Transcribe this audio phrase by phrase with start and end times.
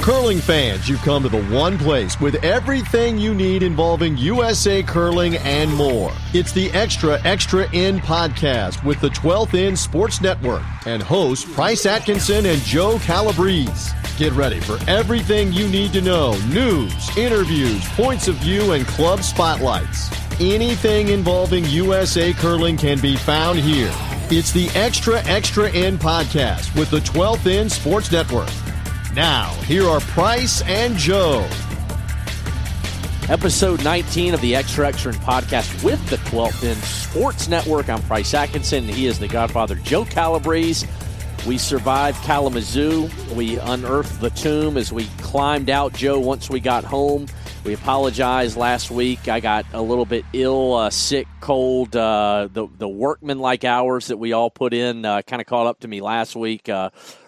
[0.00, 5.36] Curling fans, you've come to the one place with everything you need involving USA curling
[5.36, 6.10] and more.
[6.32, 11.84] It's the Extra Extra In podcast with the 12th End Sports Network and hosts Price
[11.84, 13.94] Atkinson and Joe Calabrese.
[14.16, 19.22] Get ready for everything you need to know news, interviews, points of view, and club
[19.22, 20.10] spotlights.
[20.40, 23.92] Anything involving USA curling can be found here.
[24.32, 28.48] It's the Extra Extra In podcast with the 12th End Sports Network.
[29.12, 31.48] Now, here are Price and Joe.
[33.28, 37.88] Episode 19 of the Extra Extra In podcast with the 12th End Sports Network.
[37.88, 38.84] I'm Price Atkinson.
[38.84, 40.86] He is the godfather, Joe Calabrese.
[41.44, 43.10] We survived Kalamazoo.
[43.34, 47.26] We unearthed the tomb as we climbed out, Joe, once we got home.
[47.62, 49.28] We apologize last week.
[49.28, 51.94] I got a little bit ill, uh, sick, cold.
[51.94, 55.66] Uh, the the workman like hours that we all put in uh, kind of caught
[55.66, 56.70] up to me last week.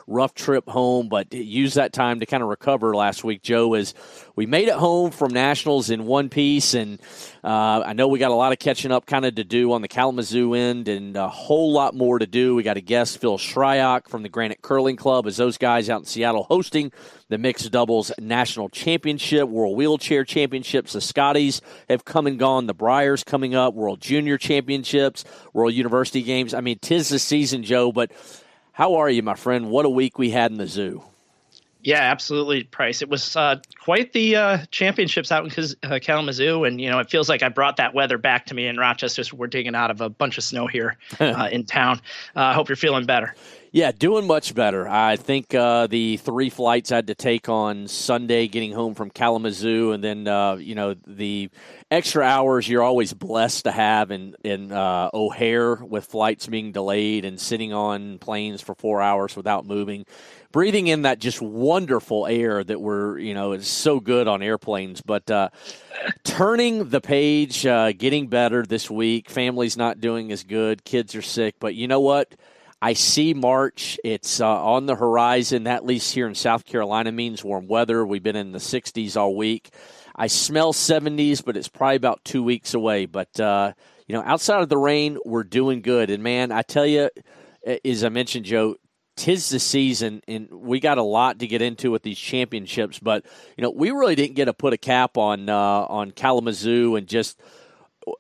[0.07, 3.95] Rough trip home, but use that time to kind of recover last week, Joe, as
[4.35, 6.75] we made it home from Nationals in one piece.
[6.75, 7.01] And
[7.45, 9.83] uh, I know we got a lot of catching up kind of to do on
[9.83, 12.55] the Kalamazoo end and a whole lot more to do.
[12.55, 16.01] We got a guest, Phil Shryock from the Granite Curling Club, as those guys out
[16.01, 16.93] in Seattle hosting
[17.29, 20.93] the Mixed Doubles National Championship, World Wheelchair Championships.
[20.93, 22.67] The Scotties have come and gone.
[22.67, 26.53] The Briers coming up, World Junior Championships, World University Games.
[26.53, 28.13] I mean, tis the season, Joe, but
[28.83, 29.71] how are you, my friend?
[29.71, 31.05] What a week we had in the zoo.
[31.85, 33.01] Yeah, absolutely, Price.
[33.01, 37.11] It was uh, quite the uh, championships out in uh, Kalamazoo, and you know it
[37.11, 39.25] feels like I brought that weather back to me in Rochester.
[39.25, 42.01] So we're digging out of a bunch of snow here uh, in town.
[42.37, 43.35] Uh, I hope you're feeling better.
[43.75, 44.87] Yeah, doing much better.
[44.87, 49.09] I think uh, the three flights I had to take on Sunday, getting home from
[49.09, 51.49] Kalamazoo, and then uh, you know the
[51.91, 57.25] extra hours you're always blessed to have in in uh, O'Hare with flights being delayed
[57.25, 60.05] and sitting on planes for four hours without moving,
[60.53, 65.01] breathing in that just wonderful air that we're you know is so good on airplanes.
[65.01, 65.51] But uh,
[66.25, 69.31] turning the page, uh, getting better this week.
[69.31, 70.85] Family's not doing as good.
[70.85, 72.35] Kids are sick, but you know what?
[72.81, 73.99] I see March.
[74.03, 75.65] It's uh, on the horizon.
[75.65, 78.05] That, at least here in South Carolina, means warm weather.
[78.05, 79.71] We've been in the 60s all week.
[80.17, 83.07] I smell 70s, but it's probably about two weeks away.
[83.07, 83.73] But, uh,
[84.07, 86.11] you know, outside of the rain, we're doing good.
[86.11, 87.09] And, man, I tell you,
[87.85, 88.77] as I mentioned, Joe,
[89.17, 92.99] tis the season, and we got a lot to get into with these championships.
[92.99, 93.25] But,
[93.57, 97.07] you know, we really didn't get to put a cap on, uh, on Kalamazoo and
[97.07, 97.41] just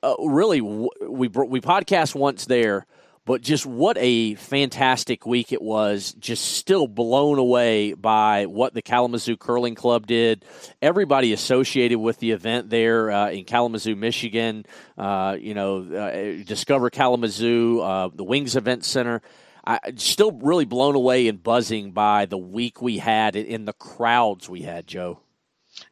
[0.02, 2.86] uh, really, we, we podcast once there–
[3.24, 6.12] but just what a fantastic week it was.
[6.14, 10.44] Just still blown away by what the Kalamazoo Curling Club did.
[10.80, 14.66] Everybody associated with the event there uh, in Kalamazoo, Michigan,
[14.98, 19.22] uh, you know, uh, Discover Kalamazoo, uh, the Wings Event Center.
[19.64, 24.48] I still really blown away and buzzing by the week we had in the crowds
[24.48, 25.20] we had, Joe.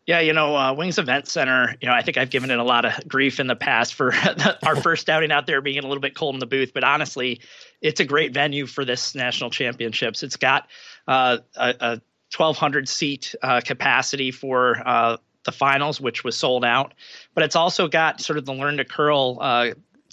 [0.06, 2.64] Yeah, you know, uh, Wings Event Center, you know, I think I've given it a
[2.64, 4.12] lot of grief in the past for
[4.66, 7.41] our first outing out there being a little bit cold in the booth, but honestly,
[7.81, 10.22] it's a great venue for this national championships.
[10.22, 10.69] It's got
[11.06, 11.91] uh, a, a
[12.37, 16.92] 1,200 seat uh, capacity for uh, the finals, which was sold out,
[17.34, 19.70] but it's also got sort of the Learn to Curl uh,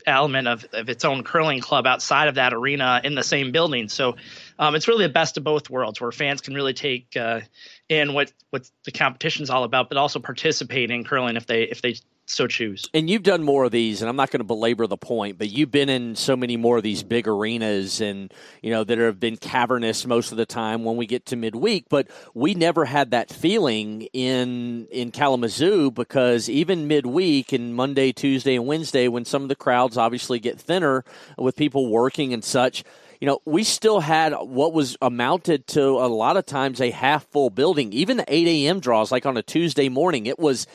[0.08, 3.90] element of, of its own curling club outside of that arena in the same building.
[3.90, 4.16] So
[4.58, 7.42] um, it's really the best of both worlds, where fans can really take uh,
[7.90, 11.82] in what what the competition's all about, but also participate in curling if they if
[11.82, 11.96] they
[12.30, 12.90] so choose.
[12.94, 15.50] And you've done more of these, and I'm not going to belabor the point, but
[15.50, 19.20] you've been in so many more of these big arenas, and you know that have
[19.20, 21.86] been cavernous most of the time when we get to midweek.
[21.90, 28.56] But we never had that feeling in in Kalamazoo because even midweek and Monday, Tuesday,
[28.56, 31.06] and Wednesday, when some of the crowds obviously get thinner
[31.38, 32.84] with people working and such
[33.20, 37.26] you know, we still had what was amounted to a lot of times a half
[37.32, 37.92] full building.
[37.92, 38.80] Even the 8 a.m.
[38.80, 40.68] draws, like on a Tuesday morning, it was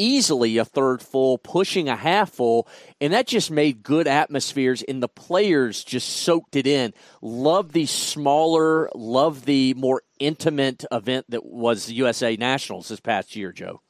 [0.00, 2.66] easily a third full, pushing a half full,
[3.00, 6.94] and that just made good atmospheres, and the players just soaked it in.
[7.20, 13.36] Love the smaller, love the more intimate event that was the USA Nationals this past
[13.36, 13.80] year, Joe.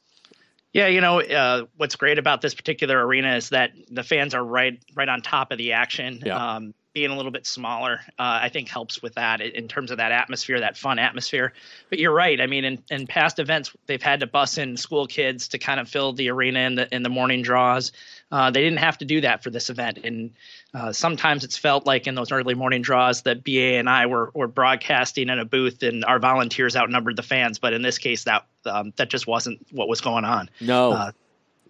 [0.73, 4.43] Yeah, you know uh, what's great about this particular arena is that the fans are
[4.43, 6.21] right right on top of the action.
[6.25, 6.55] Yeah.
[6.55, 9.97] Um, being a little bit smaller, uh, I think helps with that in terms of
[9.97, 11.53] that atmosphere, that fun atmosphere.
[11.89, 12.39] But you're right.
[12.39, 15.79] I mean, in, in past events, they've had to bus in school kids to kind
[15.79, 17.91] of fill the arena in the in the morning draws.
[18.31, 20.31] Uh, they didn't have to do that for this event, and
[20.73, 24.31] uh, sometimes it's felt like in those early morning draws that BA and I were
[24.33, 27.59] were broadcasting in a booth, and our volunteers outnumbered the fans.
[27.59, 30.49] But in this case, that um, that just wasn't what was going on.
[30.59, 31.11] No.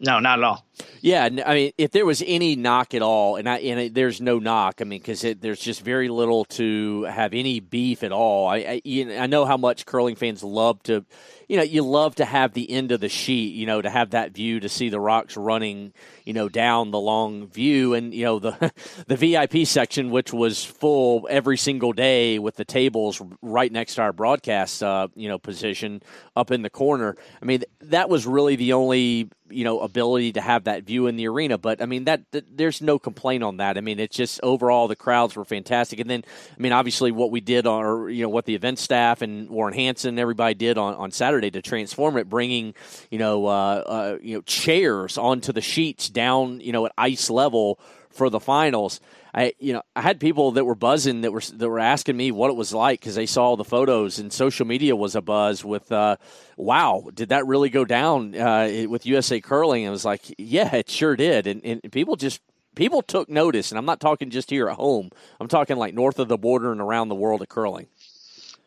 [0.03, 0.65] No, not at all.
[1.01, 4.39] Yeah, I mean, if there was any knock at all, and I and there's no
[4.39, 4.81] knock.
[4.81, 8.48] I mean, because there's just very little to have any beef at all.
[8.48, 11.06] I I, you know, I know how much curling fans love to,
[11.51, 14.12] you know, you love to have the end of the sheet, you know, to have
[14.12, 15.92] that view to see the rocks running,
[16.24, 18.71] you know, down the long view, and you know the
[19.07, 24.01] the VIP section, which was full every single day with the tables right next to
[24.01, 26.01] our broadcast, uh, you know, position
[26.38, 27.18] up in the corner.
[27.42, 31.15] I mean, that was really the only you know ability to have that view in
[31.15, 31.57] the arena.
[31.57, 33.77] But I mean that, there's no complaint on that.
[33.77, 36.00] I mean it's just overall the crowds were fantastic.
[36.00, 36.24] And then
[36.57, 39.50] I mean obviously what we did on or you know what the event staff and
[39.50, 42.76] Warren hanson and everybody did on, on Saturday to transform it, bringing
[43.10, 47.30] you know uh, uh, you know chairs onto the sheets down you know at ice
[47.30, 47.80] level
[48.12, 49.00] for the finals.
[49.34, 52.32] I you know I had people that were buzzing that were that were asking me
[52.32, 55.64] what it was like because they saw the photos and social media was a buzz
[55.64, 56.18] with uh,
[56.58, 59.84] wow did that really go down uh, with USA Curling?
[59.84, 62.42] And I was like yeah it sure did and, and people just
[62.76, 65.10] people took notice and I'm not talking just here at home
[65.40, 67.88] I'm talking like north of the border and around the world of curling.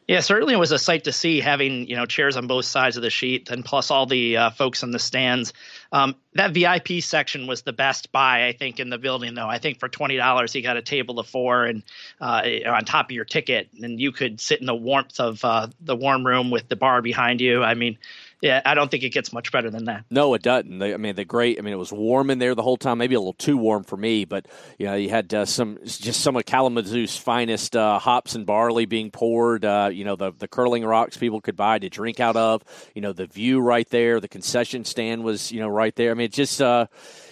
[0.07, 2.97] Yeah, certainly it was a sight to see having you know chairs on both sides
[2.99, 5.55] of the sheet, and plus all the uh, folks in the stands.
[5.93, 9.35] Um, that VIP section was the best buy, I think, in the building.
[9.35, 11.83] Though I think for twenty dollars you got a table of four and
[12.21, 15.69] uh, on top of your ticket, and you could sit in the warmth of uh,
[15.81, 17.63] the warm room with the bar behind you.
[17.63, 17.97] I mean,
[18.45, 20.05] yeah, I don't think it gets much better than that.
[20.11, 20.83] No, it doesn't.
[20.83, 21.59] I mean, the great.
[21.59, 22.99] I mean, it was warm in there the whole time.
[22.99, 24.47] Maybe a little too warm for me, but
[24.79, 28.85] you know, you had uh, some just some of Kalamazoo's finest uh, hops and barley
[28.85, 29.65] being poured.
[29.65, 32.63] Uh, you know, the the curling rocks people could buy to drink out of.
[32.95, 34.21] You know, the view right there.
[34.21, 36.11] The concession stand was you know right there.
[36.11, 36.89] I mean, it just uh,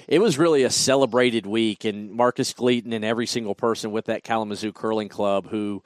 [0.09, 4.25] it was really a celebrated week, and Marcus Gleaton and every single person with that
[4.25, 5.83] Kalamazoo Curling Club who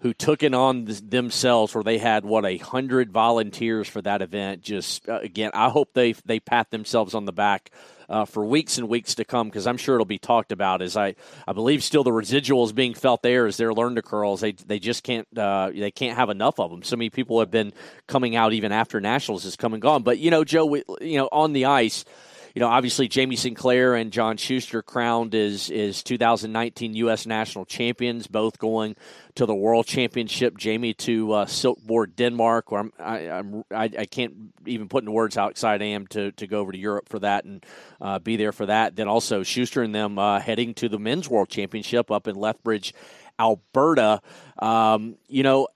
[0.00, 4.62] who took it on themselves where they had what a hundred volunteers for that event.
[4.62, 7.70] Just uh, again, I hope they they pat themselves on the back.
[8.08, 10.82] Uh, for weeks and weeks to come, because I'm sure it'll be talked about.
[10.82, 11.14] As I,
[11.46, 14.40] I believe, still the residuals being felt there as they're learn to curls.
[14.40, 16.82] They they just can't uh, they can't have enough of them.
[16.82, 17.72] So many people have been
[18.08, 20.02] coming out even after nationals has come and gone.
[20.02, 22.04] But you know, Joe, we, you know, on the ice
[22.54, 27.26] you know, obviously Jamie Sinclair and John Shuster crowned as is 2019 U.S.
[27.26, 28.96] national champions, both going
[29.36, 30.58] to the World Championship.
[30.58, 34.34] Jamie to uh, Silkeborg, Denmark, where I'm, I, I'm I, I, can't
[34.66, 37.20] even put into words how excited I am to to go over to Europe for
[37.20, 37.64] that and
[38.00, 38.96] uh, be there for that.
[38.96, 42.94] Then also Shuster and them uh, heading to the Men's World Championship up in Lethbridge.
[43.38, 44.20] Alberta.
[44.58, 45.68] Um, you know,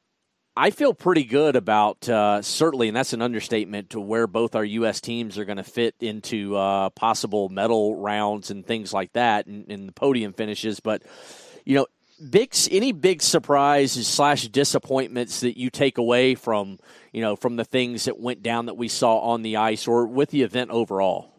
[0.56, 4.65] I feel pretty good about uh, certainly, and that's an understatement to where both our
[4.65, 5.01] U.S.
[5.01, 9.69] teams are going to fit into uh, possible medal rounds and things like that, and,
[9.69, 10.79] and, the podium finishes.
[10.79, 11.03] But
[11.65, 11.87] you know,
[12.31, 16.79] big any big surprises slash disappointments that you take away from
[17.12, 20.07] you know from the things that went down that we saw on the ice or
[20.07, 21.34] with the event overall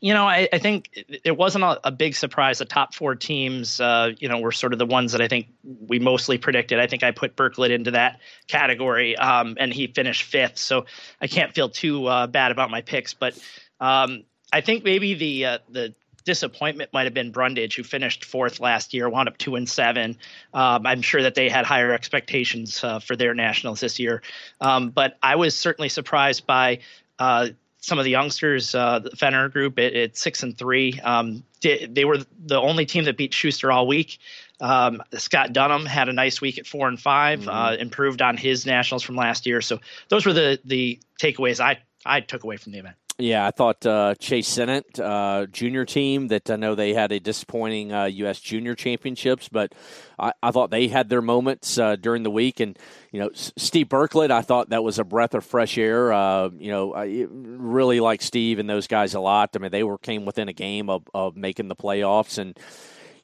[0.00, 0.90] you know, I, I think
[1.24, 2.58] it wasn't a, a, big surprise.
[2.58, 5.48] The top four teams, uh, you know, were sort of the ones that I think
[5.64, 6.78] we mostly predicted.
[6.78, 10.58] I think I put Birklid into that category, um, and he finished fifth.
[10.58, 10.86] So
[11.20, 13.12] I can't feel too uh, bad about my picks.
[13.12, 13.38] But
[13.80, 18.60] um, I think maybe the uh, the disappointment might have been Brundage, who finished fourth
[18.60, 20.16] last year, wound up two and seven.
[20.54, 24.22] Um, I'm sure that they had higher expectations uh, for their nationals this year,
[24.60, 26.80] um, but I was certainly surprised by
[27.18, 27.48] uh,
[27.80, 31.94] some of the youngsters, uh, the Fenner group at, at six and three, um, did,
[31.94, 34.18] they were the only team that beat Shuster all week.
[34.60, 37.48] Um, Scott Dunnam had a nice week at four and 5 mm-hmm.
[37.48, 39.60] uh, improved on his nationals from last year.
[39.60, 42.96] So those were the the takeaways I I took away from the event.
[43.20, 47.18] Yeah, I thought uh, Chase Sinnett, uh, junior team, that I know they had a
[47.18, 48.38] disappointing uh, U.S.
[48.38, 49.74] Junior Championships, but
[50.20, 52.60] I, I thought they had their moments uh, during the week.
[52.60, 52.78] And
[53.10, 56.12] you know, Steve Birklid, I thought that was a breath of fresh air.
[56.12, 59.50] Uh, you know, I really like Steve and those guys a lot.
[59.56, 62.56] I mean, they were came within a game of, of making the playoffs, and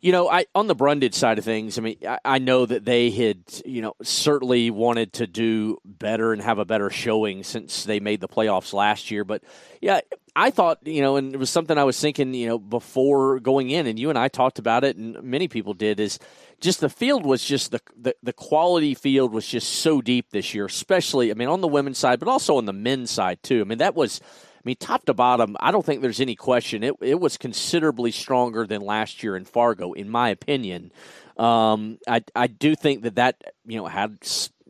[0.04, 2.84] you know, I on the Brundage side of things, I mean, I, I, know that
[2.84, 7.84] they had, you know, certainly wanted to do better and have a better showing since
[7.84, 9.24] they made the playoffs last year.
[9.24, 9.42] But
[9.80, 10.02] yeah,
[10.36, 13.70] I thought, you know, and it was something I was thinking, you know, before going
[13.70, 16.18] in, and you and I talked about it, and many people did, is
[16.60, 20.52] just the field was just the, the, the quality field was just so deep this
[20.52, 23.62] year, especially, I mean, on the women's side, but also on the men's side too.
[23.62, 24.20] I mean, that was
[24.64, 26.82] mean, top to bottom, I don't think there's any question.
[26.82, 30.92] It it was considerably stronger than last year in Fargo, in my opinion.
[31.36, 34.18] Um, I I do think that that you know had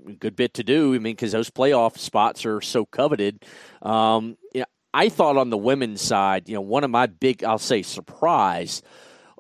[0.07, 0.95] a good bit to do.
[0.95, 3.45] I mean, because those playoff spots are so coveted.
[3.83, 7.59] Um, yeah, I thought on the women's side, you know, one of my big, I'll
[7.59, 8.83] say, surprise.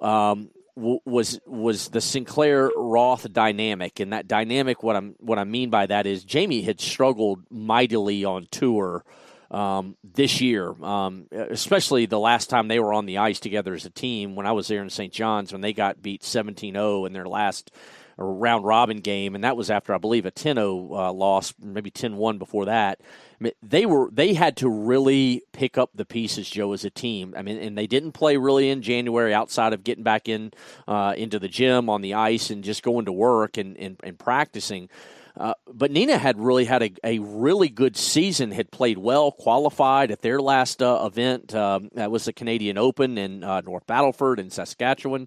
[0.00, 4.82] Um, was was the Sinclair Roth dynamic, and that dynamic.
[4.82, 9.04] What I'm what I mean by that is Jamie had struggled mightily on tour
[9.50, 13.84] um, this year, um, especially the last time they were on the ice together as
[13.84, 15.12] a team when I was there in St.
[15.12, 17.70] John's when they got beat 17 0 in their last
[18.16, 19.34] round robin game.
[19.34, 22.66] And that was after, I believe, a 10 0 uh, loss, maybe 10 1 before
[22.66, 23.00] that.
[23.00, 26.90] I mean, they were they had to really pick up the pieces, Joe, as a
[26.90, 27.34] team.
[27.36, 30.52] I mean, and they didn't play really in January outside of getting back in
[30.86, 34.18] uh, into the gym on the ice and just going to work and, and, and
[34.18, 34.88] practicing.
[35.36, 40.12] Uh, but Nina had really had a, a, really good season, had played well, qualified
[40.12, 41.52] at their last uh, event.
[41.54, 45.26] Um, that was the Canadian Open in uh, North Battleford in Saskatchewan.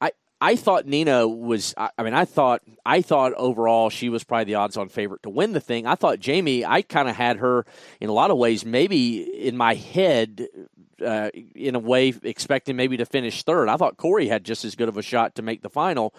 [0.00, 1.74] I, I thought Nina was.
[1.76, 5.30] I, I mean, I thought I thought overall she was probably the odds-on favorite to
[5.30, 5.86] win the thing.
[5.86, 6.64] I thought Jamie.
[6.64, 7.66] I kind of had her
[8.00, 10.48] in a lot of ways, maybe in my head,
[11.04, 13.68] uh, in a way, expecting maybe to finish third.
[13.68, 16.14] I thought Cory had just as good of a shot to make the final.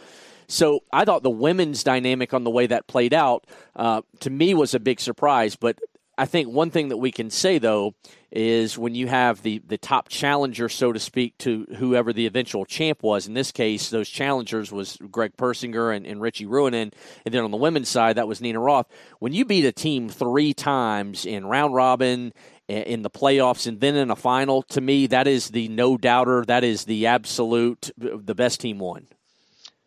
[0.48, 4.54] So I thought the women's dynamic on the way that played out uh, to me
[4.54, 5.56] was a big surprise.
[5.56, 5.80] But
[6.18, 7.94] I think one thing that we can say though
[8.32, 12.66] is when you have the the top challenger, so to speak, to whoever the eventual
[12.66, 13.28] champ was.
[13.28, 16.94] In this case, those challengers was Greg Persinger and, and Richie Ruohonen,
[17.26, 18.88] and then on the women's side, that was Nina Roth.
[19.20, 22.34] When you beat a team three times in round robin
[22.68, 26.44] in the playoffs and then in a final to me that is the no doubter
[26.46, 29.08] that is the absolute the best team won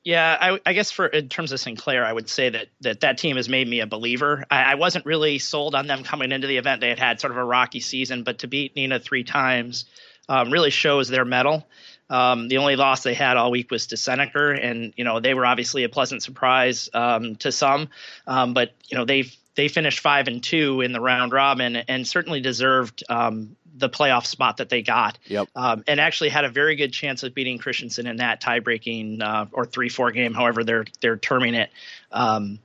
[0.05, 3.19] yeah, I, I, guess for in terms of Sinclair, I would say that that, that
[3.19, 4.45] team has made me a believer.
[4.51, 6.81] I, I, wasn't really sold on them coming into the event.
[6.81, 9.85] They had had sort of a rocky season, but to beat Nina three times
[10.29, 11.67] um, really shows their mettle.
[12.11, 15.35] Um, the only loss they had all week was to Seneker, and you know they
[15.35, 17.89] were obviously a pleasant surprise um, to some,
[18.27, 19.25] um, but you know they
[19.57, 24.27] they finished five and two in the round robin and certainly deserved um, the playoff
[24.27, 25.19] spot that they got.
[25.27, 25.49] Yep.
[25.55, 29.23] Um, and actually had a very good chance of beating Christensen in that tie breaking
[29.23, 31.71] uh, or three four game, however they're they're terming it.
[32.13, 32.59] Um,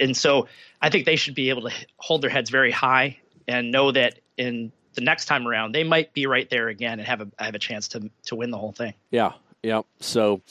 [0.00, 0.48] and so
[0.80, 4.18] I think they should be able to hold their heads very high and know that
[4.36, 7.54] in the next time around they might be right there again and have a have
[7.54, 8.94] a chance to to win the whole thing.
[9.10, 9.32] Yeah,
[9.66, 9.86] Yep.
[9.98, 10.42] So,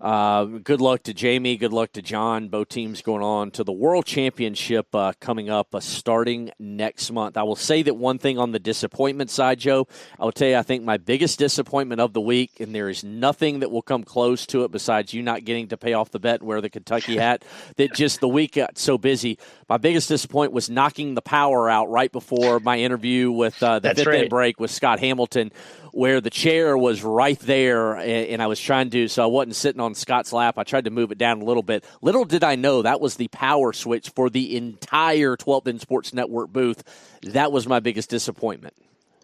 [0.00, 1.58] uh, good luck to Jamie.
[1.58, 2.48] Good luck to John.
[2.48, 7.36] Both teams going on to the World Championship uh, coming up uh, starting next month.
[7.36, 9.86] I will say that one thing on the disappointment side, Joe.
[10.18, 13.04] I will tell you, I think my biggest disappointment of the week, and there is
[13.04, 16.18] nothing that will come close to it besides you not getting to pay off the
[16.18, 17.44] bet and wear the Kentucky hat.
[17.76, 19.38] that just the week got so busy.
[19.68, 23.88] My biggest disappointment was knocking the power out right before my interview with uh, the
[23.88, 24.30] That's fifth right.
[24.30, 25.52] break with Scott Hamilton
[25.92, 29.80] where the chair was right there, and, I was trying to, so I wasn't sitting
[29.80, 30.58] on Scott's lap.
[30.58, 31.84] I tried to move it down a little bit.
[32.02, 36.12] Little did I know that was the power switch for the entire 12th End Sports
[36.12, 36.82] Network booth.
[37.22, 38.74] That was my biggest disappointment.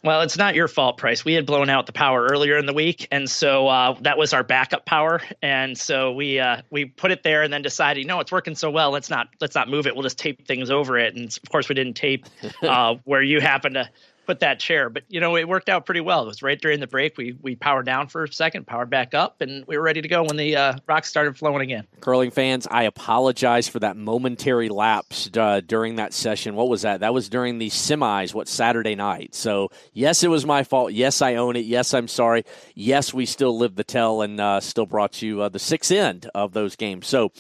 [0.04, 1.24] Well, it's not your fault, Price.
[1.24, 4.32] We had blown out the power earlier in the week, and so uh, that was
[4.32, 5.20] our backup power.
[5.42, 8.54] And so we uh, we put it there, and then decided, you know, it's working
[8.54, 8.92] so well.
[8.92, 9.96] Let's not let's not move it.
[9.96, 11.16] We'll just tape things over it.
[11.16, 12.26] And of course, we didn't tape
[12.62, 13.90] uh, where you happened to
[14.26, 14.90] put that chair.
[14.90, 16.22] But you know, it worked out pretty well.
[16.22, 17.16] It was right during the break.
[17.16, 20.08] We we powered down for a second, powered back up, and we were ready to
[20.08, 21.86] go when the uh, rocks started flowing again.
[22.00, 26.54] Curling fans, I apologize for that momentary lapse uh, during that session.
[26.54, 27.00] What was that?
[27.00, 28.34] That was during the semis.
[28.34, 29.34] What Saturday night?
[29.34, 30.92] So yes, it was my fault.
[30.92, 31.64] Yes, I own it.
[31.64, 32.44] Yes, I'm sorry.
[32.74, 36.28] Yes, we still lived the tell and uh, still brought you uh, the sixth end
[36.34, 37.06] of those games.
[37.06, 37.32] So,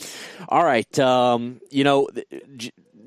[0.48, 2.08] all right, um, you know.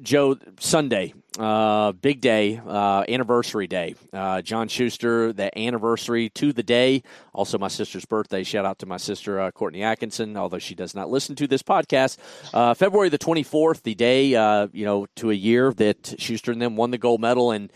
[0.02, 3.96] Joe, Sunday, uh, big day, uh, anniversary day.
[4.12, 7.02] Uh, John Shuster, the anniversary to the day.
[7.34, 8.44] Also, my sister's birthday.
[8.44, 11.64] Shout out to my sister, uh, Courtney Atkinson, although she does not listen to this
[11.64, 12.18] podcast.
[12.54, 16.62] Uh, February the 24th, the day, uh, you know, to a year that Shuster and
[16.62, 17.52] them won the gold medal.
[17.52, 17.72] And,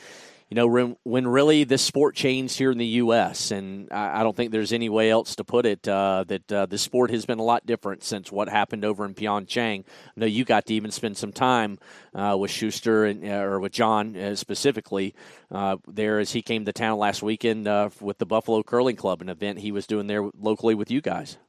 [0.53, 4.35] you know, when when really this sport changed here in the U.S., and I don't
[4.35, 7.39] think there's any way else to put it, uh, that uh, the sport has been
[7.39, 9.79] a lot different since what happened over in Pyeongchang.
[9.79, 11.79] I know you got to even spend some time
[12.13, 15.15] uh, with Shuster and, uh, or with John uh, specifically
[15.49, 17.65] uh, there as he came to town last weekend
[17.99, 21.39] with the Buffalo Curling Club, an event he was doing there locally with you guys.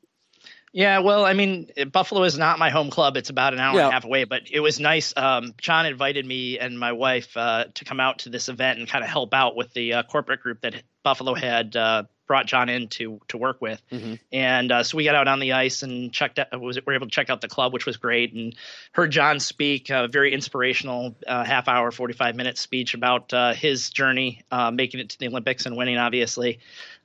[0.75, 3.17] Yeah, well, I mean, Buffalo is not my home club.
[3.17, 3.83] It's about an hour yeah.
[3.83, 5.15] and a half away, but it was nice.
[5.17, 8.89] Um, John invited me and my wife uh, to come out to this event and
[8.89, 12.69] kind of help out with the uh, corporate group that Buffalo had uh, brought John
[12.69, 13.81] in to to work with.
[13.93, 14.15] Mm-hmm.
[14.33, 17.07] And uh, so we got out on the ice and checked out, was were able
[17.07, 18.53] to check out the club, which was great, and
[18.91, 23.55] heard John speak a very inspirational uh, half hour, forty five minute speech about uh,
[23.55, 26.59] his journey making it to the Olympics and winning, obviously.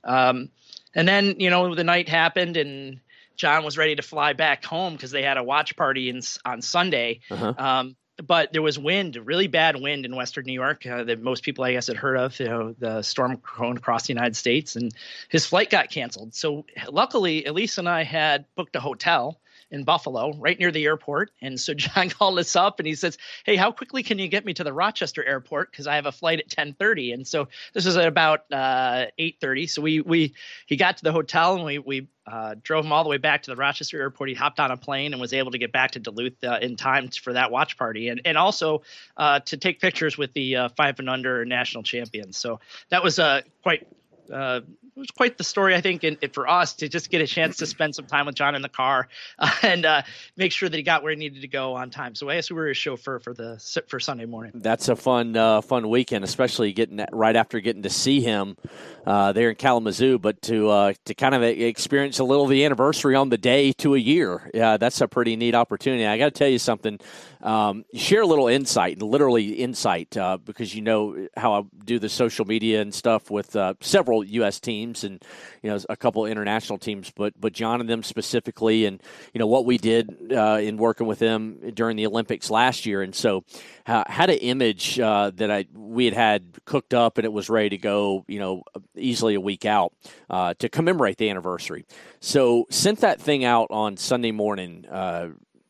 [0.04, 0.50] Um,
[0.96, 3.00] and then you know the night happened and
[3.40, 6.62] John was ready to fly back home because they had a watch party in, on
[6.62, 7.22] Sunday.
[7.32, 7.54] Uh-huh.
[7.58, 7.96] Um,
[8.28, 11.64] but there was wind, really bad wind in Western New York uh, that most people,
[11.64, 12.38] I guess, had heard of.
[12.38, 14.92] You know, the storm going across the United States, and
[15.30, 16.36] his flight got canceled.
[16.36, 19.40] So luckily, Elise and I had booked a hotel
[19.72, 21.32] in Buffalo, right near the airport.
[21.42, 24.46] And so John called us up and he says, "Hey, how quickly can you get
[24.46, 25.72] me to the Rochester airport?
[25.72, 29.70] Because I have a flight at 10:30." And so this was at about uh, 8:30.
[29.70, 30.34] So we we
[30.66, 33.44] he got to the hotel and we we uh, drove him all the way back
[33.44, 34.30] to the Rochester airport.
[34.30, 36.76] He hopped on a plane and was able to get back to Duluth uh, in
[36.76, 38.84] time for that watch party, and and also
[39.18, 42.38] uh, to take pictures with the uh, five and under national champions.
[42.38, 42.60] So
[42.90, 43.88] that was uh, quite
[44.32, 44.62] uh,
[44.96, 47.58] it was quite the story, I think, and, for us to just get a chance
[47.58, 50.02] to spend some time with John in the car uh, and uh,
[50.38, 52.16] make sure that he got where he needed to go on time.
[52.16, 54.54] So I guess we were his chauffeur for the for Sunday morning.
[54.56, 58.58] That's a fun uh, fun weekend, especially getting right after getting to see him
[59.06, 62.66] uh, there in Kalamazoo, but to uh, to kind of experience a little of the
[62.66, 64.50] anniversary on the day to a year.
[64.54, 66.06] Yeah, that's a pretty neat opportunity.
[66.06, 67.00] I got to tell you something.
[67.42, 72.10] Um, share a little insight, literally insight, uh, because you know how I do the
[72.10, 74.60] social media and stuff with several U.S.
[74.60, 75.24] teams teams and
[75.62, 79.02] you know a couple international teams, but but John and them specifically, and
[79.34, 83.02] you know what we did uh, in working with them during the Olympics last year,
[83.02, 83.44] and so
[83.86, 87.50] uh, had an image uh, that I we had had cooked up and it was
[87.50, 88.64] ready to go, you know,
[88.96, 89.94] easily a week out
[90.30, 91.86] uh, to commemorate the anniversary.
[92.20, 94.86] So sent that thing out on Sunday morning.
[94.90, 95.30] Uh,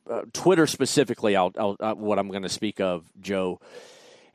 [0.10, 3.60] uh, Twitter specifically, I'll, I'll uh, what I'm going to speak of, Joe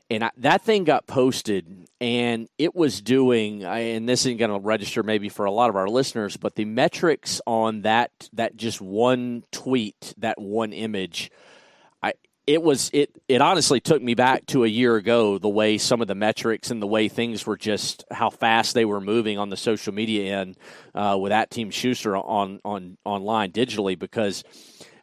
[0.09, 4.59] and I, that thing got posted and it was doing and this isn't going to
[4.59, 8.81] register maybe for a lot of our listeners but the metrics on that that just
[8.81, 11.31] one tweet that one image
[12.03, 12.13] i
[12.45, 16.01] it was it it honestly took me back to a year ago the way some
[16.01, 19.49] of the metrics and the way things were just how fast they were moving on
[19.49, 20.57] the social media end
[20.93, 24.43] uh, with that team Shuster on on online digitally because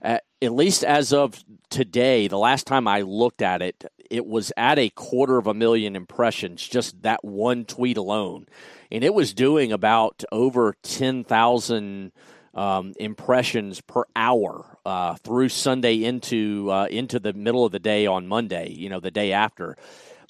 [0.02, 4.52] at, at least as of today, the last time I looked at it, it was
[4.58, 8.46] at a quarter of a million impressions, just that one tweet alone.
[8.90, 12.12] And it was doing about over 10,000
[12.54, 18.06] um, impressions per hour uh, through Sunday into uh, into the middle of the day
[18.06, 19.76] on Monday, you know, the day after.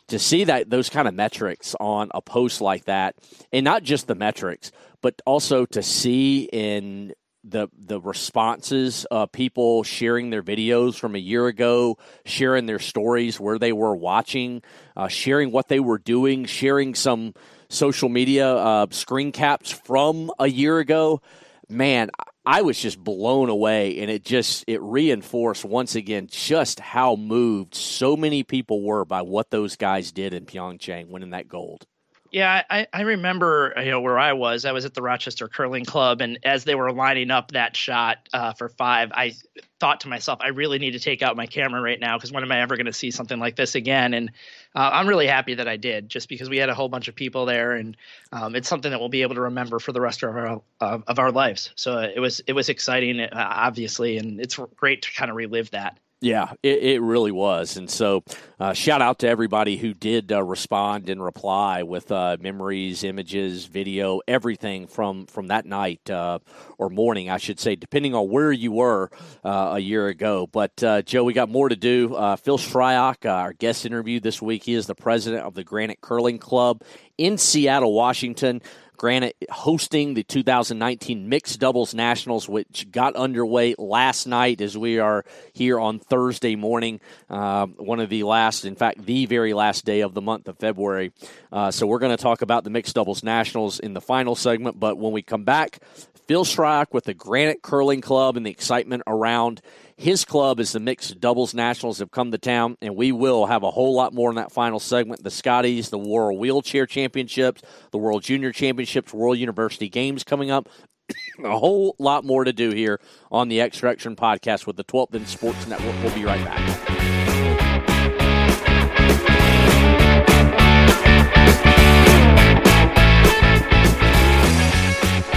[0.08, 3.16] To see that those kind of metrics on a post like that,
[3.52, 4.70] and not just the metrics,
[5.00, 11.18] but also to see in the the responses, uh, people sharing their videos from a
[11.18, 14.62] year ago, sharing their stories where they were watching,
[14.96, 17.34] uh, sharing what they were doing, sharing some
[17.68, 21.20] social media uh, screen caps from a year ago.
[21.68, 22.10] Man,
[22.44, 27.74] I was just blown away, and it just it reinforced once again just how moved
[27.74, 31.86] so many people were by what those guys did in Pyeongchang, winning that gold.
[32.32, 34.64] Yeah, I, I remember you know where I was.
[34.64, 38.26] I was at the Rochester Curling Club, and as they were lining up that shot
[38.32, 39.34] uh, for five, I
[39.80, 42.42] thought to myself, I really need to take out my camera right now because when
[42.42, 44.14] am I ever going to see something like this again?
[44.14, 44.30] And
[44.74, 47.14] uh, I'm really happy that I did, just because we had a whole bunch of
[47.14, 47.98] people there, and
[48.32, 50.98] um, it's something that we'll be able to remember for the rest of our uh,
[51.06, 51.70] of our lives.
[51.74, 55.70] So it was it was exciting, uh, obviously, and it's great to kind of relive
[55.72, 55.98] that.
[56.22, 57.76] Yeah, it, it, really was.
[57.76, 58.22] And so,
[58.60, 63.64] uh, shout out to everybody who did uh, respond and reply with uh, memories, images,
[63.64, 66.38] video, everything from, from that night uh,
[66.78, 69.10] or morning, I should say, depending on where you were
[69.42, 70.46] uh, a year ago.
[70.46, 72.10] But, uh, Joe, we got more to do.
[72.40, 76.38] Phil Shryock, our guest interview this week, he is the president of the Granite Curling
[76.38, 76.84] Club
[77.18, 78.62] in Seattle, Washington.
[78.96, 85.24] Granite hosting the 2019 Mixed Doubles Nationals, which got underway last night as we are
[85.52, 90.00] here on Thursday morning, uh, one of the last, in fact, the very last day
[90.00, 91.12] of the month of February.
[91.50, 94.78] Uh, so we're going to talk about the Mixed Doubles Nationals in the final segment.
[94.78, 95.80] But when we come back,
[96.26, 99.60] Phil Shryock with the Granite Curling Club and the excitement around
[100.02, 103.62] his club is the mixed doubles nationals have come to town, and we will have
[103.62, 105.22] a whole lot more in that final segment.
[105.22, 107.62] The Scotties, the World Wheelchair Championships,
[107.92, 110.68] the World Junior Championships, World University Games coming up.
[111.44, 115.28] a whole lot more to do here on the Extraction podcast with the 12th End
[115.28, 115.94] Sports Network.
[116.02, 117.51] We'll be right back.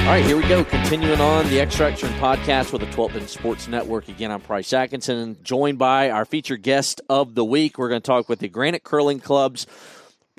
[0.05, 0.63] All right, here we go.
[0.63, 4.07] Continuing on the Extraction podcast with the 12th End Sports Network.
[4.07, 7.79] Again, I'm Price Atkinson, joined by our featured guest of the week.
[7.79, 9.65] We're going to talk with the Granite Curling Club's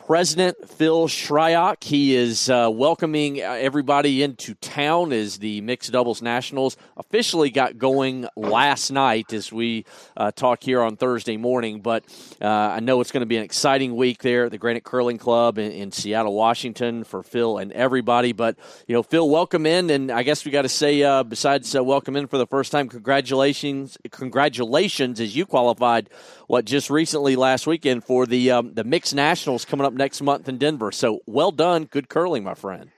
[0.06, 1.82] President Phil Shryock.
[1.82, 7.76] He is uh, welcoming uh, everybody into town as the Mixed Doubles Nationals officially got
[7.76, 9.84] going last night as we
[10.16, 11.80] uh, talk here on Thursday morning.
[11.80, 12.04] But
[12.40, 15.18] uh, I know it's going to be an exciting week there at the Granite Curling
[15.18, 18.32] Club in, in Seattle, Washington for Phil and everybody.
[18.32, 19.90] But, you know, Phil, welcome in.
[19.90, 22.70] And I guess we got to say, uh, besides uh, welcome in for the first
[22.70, 26.10] time, congratulations, congratulations as you qualified
[26.46, 30.48] what just recently last weekend for the um, the mixed nationals coming up next month
[30.48, 30.92] in Denver.
[30.92, 32.90] So well done, good curling, my friend.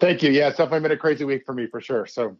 [0.00, 0.30] Thank you.
[0.30, 2.06] Yeah, it's definitely been a crazy week for me for sure.
[2.06, 2.36] So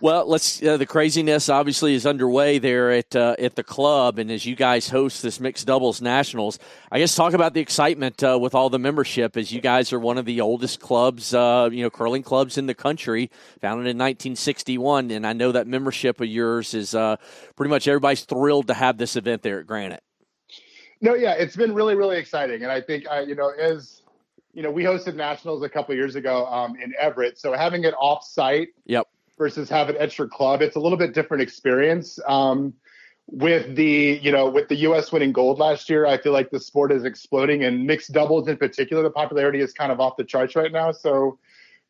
[0.00, 0.62] Well, let's.
[0.62, 4.56] Uh, the craziness obviously is underway there at uh, at the club, and as you
[4.56, 6.58] guys host this mixed doubles nationals,
[6.90, 9.36] I guess talk about the excitement uh, with all the membership.
[9.36, 12.66] As you guys are one of the oldest clubs, uh, you know, curling clubs in
[12.66, 17.16] the country, founded in 1961, and I know that membership of yours is uh,
[17.56, 20.02] pretty much everybody's thrilled to have this event there at Granite.
[21.00, 24.02] No, yeah, it's been really really exciting, and I think I, you know as
[24.52, 27.94] you know we hosted nationals a couple years ago um, in Everett, so having it
[27.98, 28.68] off site.
[28.86, 29.08] Yep
[29.40, 30.60] versus having it at your club.
[30.60, 32.20] It's a little bit different experience.
[32.28, 32.74] Um,
[33.26, 35.12] with the you know with the U.S.
[35.12, 38.56] winning gold last year, I feel like the sport is exploding, and mixed doubles in
[38.56, 40.92] particular, the popularity is kind of off the charts right now.
[40.92, 41.38] So,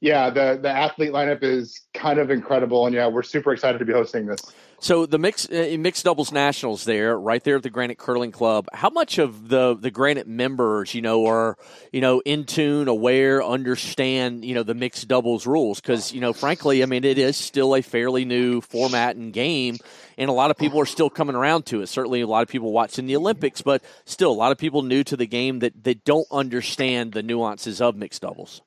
[0.01, 3.85] yeah, the the athlete lineup is kind of incredible, and yeah, we're super excited to
[3.85, 4.41] be hosting this.
[4.83, 8.67] So the mixed uh, mixed doubles nationals there, right there at the Granite Curling Club.
[8.73, 11.59] How much of the the Granite members, you know, are
[11.93, 15.83] you know in tune, aware, understand you know the mixed doubles rules?
[15.83, 19.77] Because you know, frankly, I mean, it is still a fairly new format and game,
[20.17, 21.89] and a lot of people are still coming around to it.
[21.89, 25.05] Certainly, a lot of people watching the Olympics, but still, a lot of people new
[25.05, 28.63] to the game that that don't understand the nuances of mixed doubles.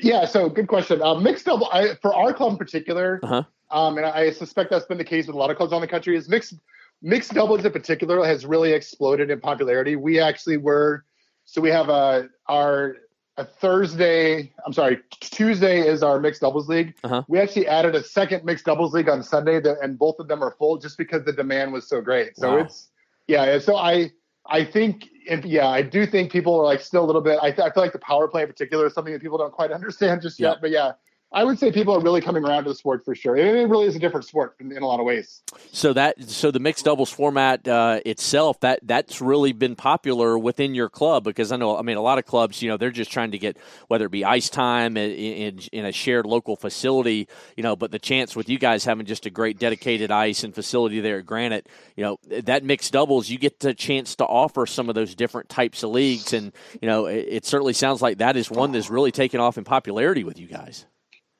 [0.00, 1.02] Yeah, so good question.
[1.02, 3.20] Uh, mixed double I, for our club in particular.
[3.22, 5.80] Uh-huh um, and I suspect that's been the case with a lot of clubs on
[5.80, 6.54] the country, is mixed
[7.02, 9.96] mixed doubles in particular has really exploded in popularity.
[9.96, 11.04] We actually were
[11.44, 12.96] so we have a our
[13.36, 16.94] a Thursday, I'm sorry, Tuesday is our mixed doubles league.
[17.02, 17.22] Uh-huh.
[17.26, 20.42] We actually added a second mixed doubles league on Sunday, that, and both of them
[20.42, 22.36] are full just because the demand was so great.
[22.36, 22.58] So wow.
[22.58, 22.88] it's
[23.28, 23.58] yeah.
[23.58, 24.10] So I
[24.46, 25.08] I think
[25.44, 27.38] yeah, I do think people are like still a little bit.
[27.40, 29.52] I, th- I feel like the power play in particular is something that people don't
[29.52, 30.58] quite understand just yet.
[30.60, 30.92] But yeah,
[31.32, 33.36] I would say people are really coming around to the sport for sure.
[33.36, 35.42] It really is a different sport in, a lot of ways.
[35.70, 40.74] So that so the mixed doubles format uh, itself that that's really been popular within
[40.74, 43.12] your club because I know I mean a lot of clubs you know they're just
[43.12, 47.28] trying to get whether it be ice time in, in, in a shared local facility
[47.56, 50.54] you know but the chance with you guys having just a great dedicated ice and
[50.54, 54.66] facility there at Granite you know that mixed doubles you get the chance to offer
[54.66, 58.18] some of those different types of leagues and you know it, it certainly sounds like
[58.18, 60.86] that is one that's really taken off in popularity with you guys.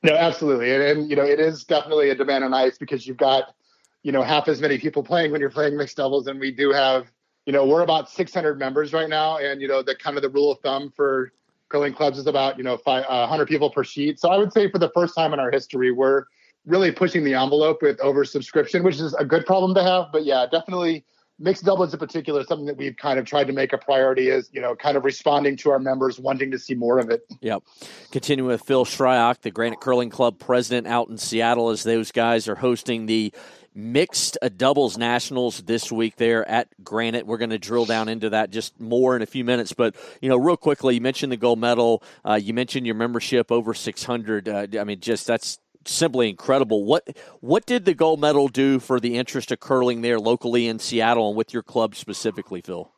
[0.03, 3.17] No, absolutely, and, and, you know it is definitely a demand on ice because you've
[3.17, 3.53] got
[4.03, 6.71] you know half as many people playing when you're playing mixed doubles, and we do
[6.71, 7.11] have
[7.45, 10.29] you know we're about 600 members right now, and you know the kind of the
[10.29, 11.31] rule of thumb for
[11.69, 14.19] curling clubs is about you know five, uh, 100 people per sheet.
[14.19, 16.25] So I would say for the first time in our history, we're
[16.65, 20.07] really pushing the envelope with oversubscription, which is a good problem to have.
[20.11, 21.05] But yeah, definitely
[21.41, 24.49] mixed doubles in particular, something that we've kind of tried to make a priority is,
[24.53, 27.25] you know, kind of responding to our members wanting to see more of it.
[27.41, 27.63] Yep.
[28.11, 32.47] Continuing with Phil Shryock, the Granite Curling Club president out in Seattle, as those guys
[32.47, 33.33] are hosting the
[33.73, 37.25] mixed doubles nationals this week there at Granite.
[37.25, 39.73] We're going to drill down into that just more in a few minutes.
[39.73, 42.03] But, you know, real quickly, you mentioned the gold medal.
[42.23, 44.49] Uh, you mentioned your membership over 600.
[44.49, 46.85] Uh, I mean, just that's simply incredible.
[46.85, 47.07] What
[47.39, 51.29] what did the gold medal do for the interest of curling there locally in Seattle
[51.29, 52.91] and with your club specifically, Phil?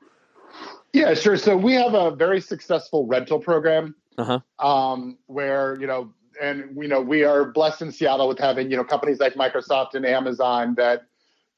[0.93, 1.37] Yeah, sure.
[1.37, 4.39] So we have a very successful rental program uh-huh.
[4.59, 8.77] um, where you know, and you know, we are blessed in Seattle with having you
[8.77, 11.03] know companies like Microsoft and Amazon that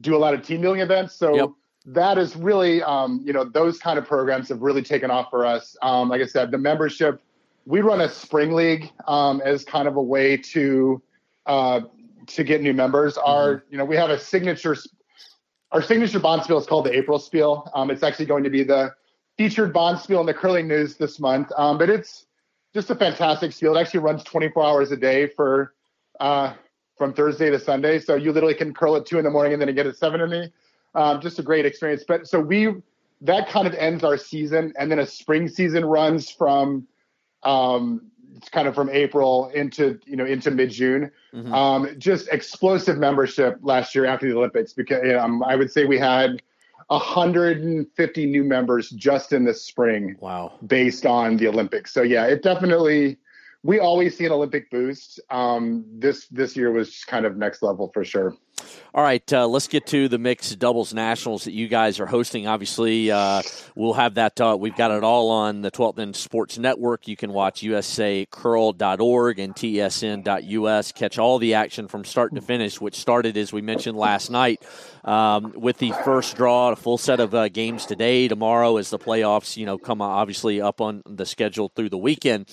[0.02, 1.16] do a lot of team building events.
[1.16, 1.36] So.
[1.36, 1.50] Yep.
[1.88, 5.46] That is really, um, you know, those kind of programs have really taken off for
[5.46, 5.78] us.
[5.84, 7.22] Um, like I said, the membership,
[7.68, 11.00] we run a spring league um, as kind of a way to
[11.46, 11.82] uh,
[12.28, 13.16] to get new members.
[13.16, 13.30] Mm-hmm.
[13.30, 14.76] Our, you know, we have a signature,
[15.72, 17.70] our signature bonspiel is called the April Spiel.
[17.74, 18.94] Um, it's actually going to be the
[19.38, 21.52] featured bonspiel in the curling news this month.
[21.58, 22.26] Um, but it's
[22.74, 23.76] just a fantastic spiel.
[23.76, 25.74] It actually runs 24 hours a day for
[26.20, 26.54] uh,
[26.98, 28.00] from Thursday to Sunday.
[28.00, 30.22] So you literally can curl at two in the morning and then get at seven
[30.22, 30.52] in the.
[30.94, 32.06] Um, just a great experience.
[32.08, 32.74] But so we
[33.22, 36.88] that kind of ends our season, and then a spring season runs from
[37.44, 41.12] um, it's kind of from April into you know into mid June.
[41.34, 41.54] Mm-hmm.
[41.54, 45.98] Um, just explosive membership last year after the Olympics because um, I would say we
[45.98, 46.42] had
[46.88, 50.16] 150 new members just in the spring.
[50.20, 50.54] Wow!
[50.66, 53.18] Based on the Olympics, so yeah, it definitely
[53.66, 55.20] we always see an Olympic boost.
[55.32, 58.36] Um, this this year was kind of next level for sure.
[58.94, 62.48] All right, uh, let's get to the mixed doubles nationals that you guys are hosting.
[62.48, 63.42] Obviously, uh,
[63.76, 64.40] we'll have that.
[64.40, 67.08] Uh, we've got it all on the 12th End Sports Network.
[67.08, 70.92] You can watch usacurl.org and tsn.us.
[70.94, 74.64] Catch all the action from start to finish, which started, as we mentioned last night,
[75.04, 78.28] um, with the first draw, a full set of uh, games today.
[78.28, 82.46] Tomorrow, as the playoffs, you know, come obviously up on the schedule through the weekend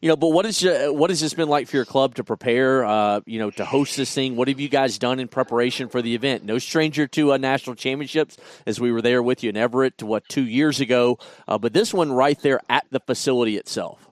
[0.00, 2.84] you know, but what is what has this been like for your club to prepare?
[2.84, 4.36] Uh, you know, to host this thing.
[4.36, 6.44] What have you guys done in preparation for the event?
[6.44, 10.06] No stranger to uh, national championships, as we were there with you in Everett, to
[10.06, 11.18] what two years ago.
[11.46, 14.08] Uh, but this one right there at the facility itself.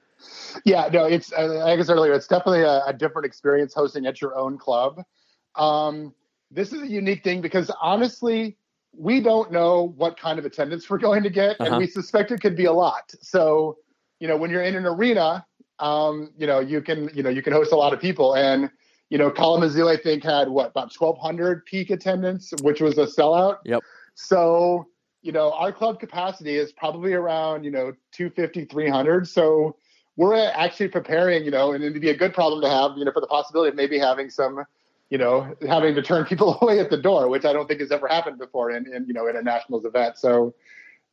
[0.64, 4.06] Yeah, no, it's uh, like I said earlier, it's definitely a, a different experience hosting
[4.06, 5.02] at your own club.
[5.56, 6.14] um,
[6.50, 8.56] this is a unique thing because honestly,
[8.96, 11.70] we don't know what kind of attendance we're going to get, uh-huh.
[11.70, 13.12] and we suspect it could be a lot.
[13.20, 13.78] So,
[14.20, 15.44] you know, when you're in an arena,
[15.78, 18.34] um, you know, you can, you know, you can host a lot of people.
[18.34, 18.70] And,
[19.10, 23.58] you know, Kalamazoo, I think, had what about 1,200 peak attendance, which was a sellout.
[23.64, 23.82] Yep.
[24.14, 24.88] So,
[25.22, 29.28] you know, our club capacity is probably around, you know, 250, 300.
[29.28, 29.76] So
[30.16, 33.12] we're actually preparing, you know, and it'd be a good problem to have, you know,
[33.12, 34.64] for the possibility of maybe having some,
[35.10, 37.92] you know, having to turn people away at the door, which I don't think has
[37.92, 40.16] ever happened before in, in you know, in a nationals event.
[40.16, 40.54] So,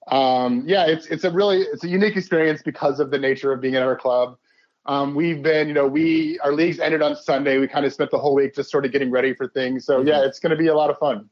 [0.07, 3.61] um, yeah, it's it's a really it's a unique experience because of the nature of
[3.61, 4.37] being in our club.
[4.85, 7.57] Um, we've been, you know, we our leagues ended on Sunday.
[7.57, 9.85] We kind of spent the whole week just sort of getting ready for things.
[9.85, 10.27] So yeah, mm-hmm.
[10.27, 11.29] it's going to be a lot of fun.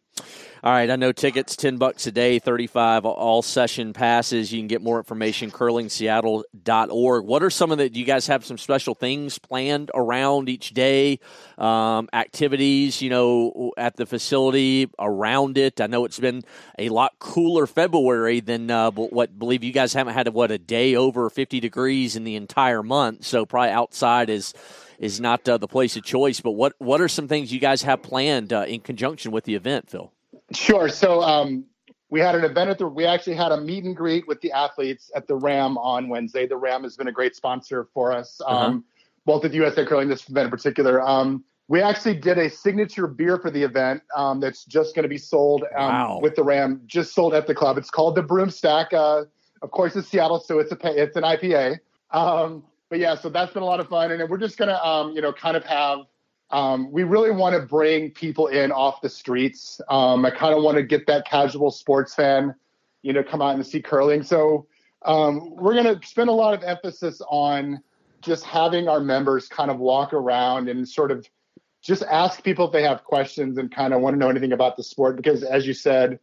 [0.64, 4.54] All right, I know tickets ten bucks a day, thirty five all session passes.
[4.54, 7.26] You can get more information curlingseattle.org.
[7.26, 7.90] What are some of the?
[7.90, 11.20] Do you guys have some special things planned around each day?
[11.58, 15.82] Um, activities, you know, at the facility around it.
[15.82, 16.44] I know it's been
[16.78, 20.96] a lot cooler February than uh, what believe you guys haven't had what a day
[20.96, 23.26] over fifty degrees in the entire month.
[23.26, 24.54] So probably outside is
[25.00, 26.40] is not uh, the place of choice.
[26.40, 29.56] But what what are some things you guys have planned uh, in conjunction with the
[29.56, 30.14] event, Phil?
[30.54, 30.90] Sure.
[30.90, 31.66] So um,
[32.10, 32.88] we had an event at the.
[32.88, 36.46] We actually had a meet and greet with the athletes at the Ram on Wednesday.
[36.46, 38.66] The Ram has been a great sponsor for us, uh-huh.
[38.66, 38.86] um,
[39.26, 41.02] both at USA Curling, this event in particular.
[41.02, 45.10] Um, we actually did a signature beer for the event um, that's just going to
[45.10, 46.20] be sold um, wow.
[46.22, 47.78] with the Ram, just sold at the club.
[47.78, 48.92] It's called the Broomstack.
[48.92, 49.24] Uh,
[49.62, 51.80] of course, it's Seattle, so it's a it's an IPA.
[52.12, 55.14] Um, but yeah, so that's been a lot of fun, and we're just gonna um,
[55.14, 56.00] you know kind of have
[56.52, 59.80] um, we really want to bring people in off the streets.
[59.90, 62.56] Um, I kind of want to get that casual sports fan,
[63.02, 64.24] you know, come out and see curling.
[64.24, 64.68] So
[65.04, 67.82] um, we're going to spend a lot of emphasis on
[68.22, 71.28] just having our members kind of walk around and sort of
[71.82, 74.78] just ask people if they have questions and kind of want to know anything about
[74.78, 75.16] the sport.
[75.16, 76.20] Because as you said,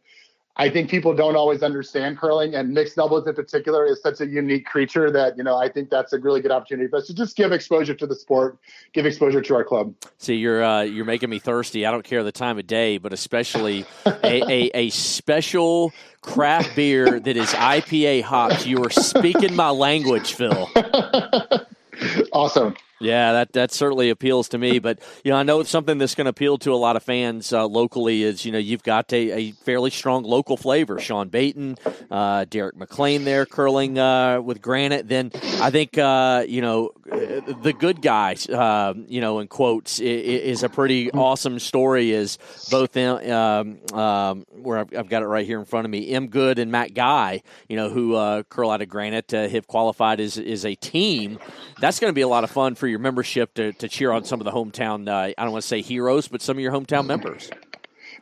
[0.59, 4.27] I think people don't always understand curling, and mixed doubles in particular is such a
[4.27, 7.13] unique creature that you know I think that's a really good opportunity for us to
[7.13, 8.57] just give exposure to the sport,
[8.91, 9.95] give exposure to our club.
[10.17, 11.85] See, you're uh, you're making me thirsty.
[11.85, 17.21] I don't care the time of day, but especially a, a, a special craft beer
[17.21, 18.67] that is IPA hops.
[18.67, 20.69] You are speaking my language, Phil.
[22.33, 22.75] awesome.
[22.99, 24.79] Yeah, that that certainly appeals to me.
[24.79, 27.03] But you know, I know it's something that's going to appeal to a lot of
[27.03, 28.23] fans uh, locally.
[28.23, 30.99] Is you know, you've got a, a, fairly strong local flavor.
[30.99, 31.77] Sean Beighton,
[32.11, 35.07] uh, Derek McLean there curling uh, with Granite.
[35.07, 35.31] Then
[35.61, 38.47] I think uh, you know the good guys.
[38.49, 42.11] Uh, you know, in quotes, is a pretty awesome story.
[42.11, 42.37] Is
[42.69, 46.11] both um, um, where I've, I've, got it right here in front of me.
[46.11, 46.27] M.
[46.27, 47.43] Good and Matt Guy.
[47.69, 51.39] You know, who uh, curl out of Granite have qualified as is a team.
[51.79, 54.23] That's going to be a lot of fun for your membership to, to cheer on
[54.25, 56.71] some of the hometown, uh, I don't want to say heroes, but some of your
[56.71, 57.49] hometown members.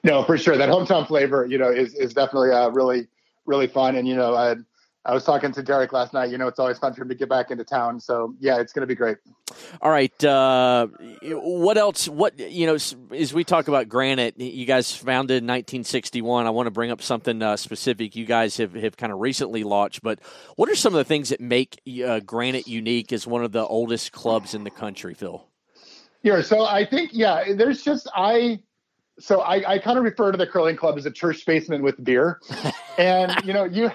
[0.04, 0.58] No, for sure.
[0.58, 3.08] That hometown flavor, you know, is, is definitely uh, really,
[3.46, 3.96] really fun.
[3.96, 4.56] And, you know, I,
[5.08, 6.30] I was talking to Derek last night.
[6.32, 7.98] You know, it's always fun for him to get back into town.
[7.98, 9.18] So yeah, it's going to be great.
[9.82, 10.24] All right.
[10.24, 10.88] Uh,
[11.24, 12.10] what else?
[12.10, 12.76] What you know?
[12.76, 16.46] As we talk about Granite, you guys founded in 1961.
[16.46, 18.18] I want to bring up something uh, specific.
[18.18, 20.20] You guys have have kind of recently launched, but
[20.58, 23.66] what are some of the things that make uh, Granite unique as one of the
[23.66, 25.48] oldest clubs in the country, Phil?
[26.22, 26.42] Yeah.
[26.42, 28.60] So I think yeah, there's just I
[29.20, 32.04] so I, I kind of refer to the curling club as a church basement with
[32.04, 32.42] beer.
[32.98, 33.90] and you know, you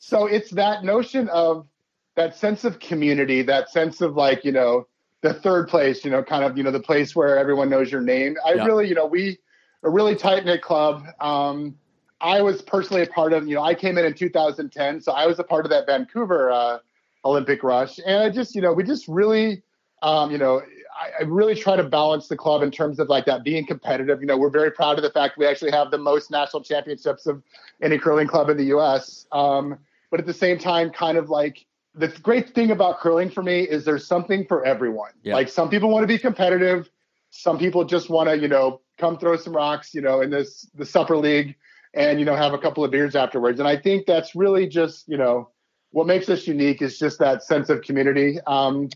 [0.00, 1.68] so it's that notion of
[2.16, 4.86] that sense of community, that sense of like, you know,
[5.20, 8.00] the third place, you know, kind of, you know, the place where everyone knows your
[8.00, 8.34] name.
[8.44, 8.64] I yeah.
[8.64, 9.38] really, you know, we
[9.82, 11.04] a really tight knit club.
[11.20, 11.76] Um,
[12.22, 15.26] I was personally a part of, you know, I came in in 2010, so I
[15.26, 16.78] was a part of that Vancouver uh,
[17.24, 19.62] Olympic rush, and I just, you know, we just really,
[20.02, 20.62] um, you know,
[20.98, 24.20] I, I, really try to balance the club in terms of like that being competitive.
[24.20, 27.26] You know, we're very proud of the fact we actually have the most national championships
[27.26, 27.42] of
[27.82, 29.26] any curling club in the U.S.
[29.32, 29.78] Um,
[30.10, 33.60] but at the same time, kind of like the great thing about curling for me
[33.60, 35.10] is there's something for everyone.
[35.22, 35.34] Yeah.
[35.34, 36.88] Like some people want to be competitive,
[37.30, 40.68] some people just want to, you know, come throw some rocks, you know, in this
[40.74, 41.56] the supper league
[41.94, 43.58] and you know have a couple of beers afterwards.
[43.58, 45.50] And I think that's really just, you know,
[45.90, 48.38] what makes us unique is just that sense of community.
[48.46, 48.88] Um,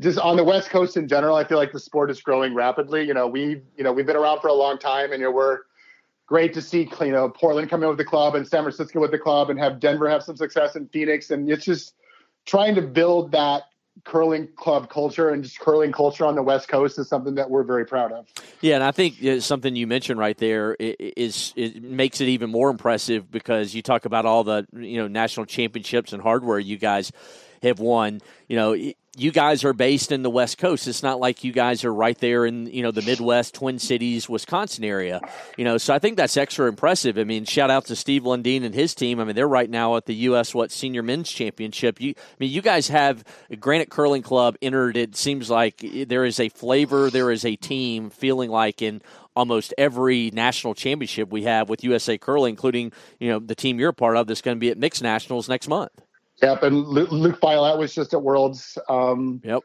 [0.00, 3.06] just on the West Coast in general, I feel like the sport is growing rapidly.
[3.06, 5.32] You know, we, you know, we've been around for a long time, and you know,
[5.32, 5.60] we're
[6.28, 9.10] great to see you know Portland come in with the club and San Francisco with
[9.10, 11.94] the club and have Denver have some success in Phoenix and it's just
[12.46, 13.62] trying to build that
[14.04, 17.64] curling club culture and just curling culture on the West Coast is something that we're
[17.64, 18.26] very proud of.
[18.60, 22.70] Yeah, and I think something you mentioned right there is it makes it even more
[22.70, 27.10] impressive because you talk about all the you know national championships and hardware you guys
[27.62, 28.20] have won.
[28.46, 28.76] You know,
[29.18, 30.86] you guys are based in the West Coast.
[30.86, 34.28] It's not like you guys are right there in you know the Midwest, Twin Cities,
[34.28, 35.20] Wisconsin area.
[35.56, 37.18] You know, so I think that's extra impressive.
[37.18, 39.20] I mean, shout out to Steve Lundeen and his team.
[39.20, 40.54] I mean, they're right now at the U.S.
[40.54, 42.00] what Senior Men's Championship.
[42.00, 43.24] You, I mean, you guys have
[43.58, 44.96] Granite Curling Club entered.
[44.96, 49.02] It seems like there is a flavor, there is a team feeling like in
[49.34, 53.90] almost every national championship we have with USA Curling, including you know the team you're
[53.90, 55.92] a part of that's going to be at Mixed Nationals next month.
[56.42, 58.78] Yep, and Luke, Luke was just at Worlds.
[58.88, 59.62] Um, yep.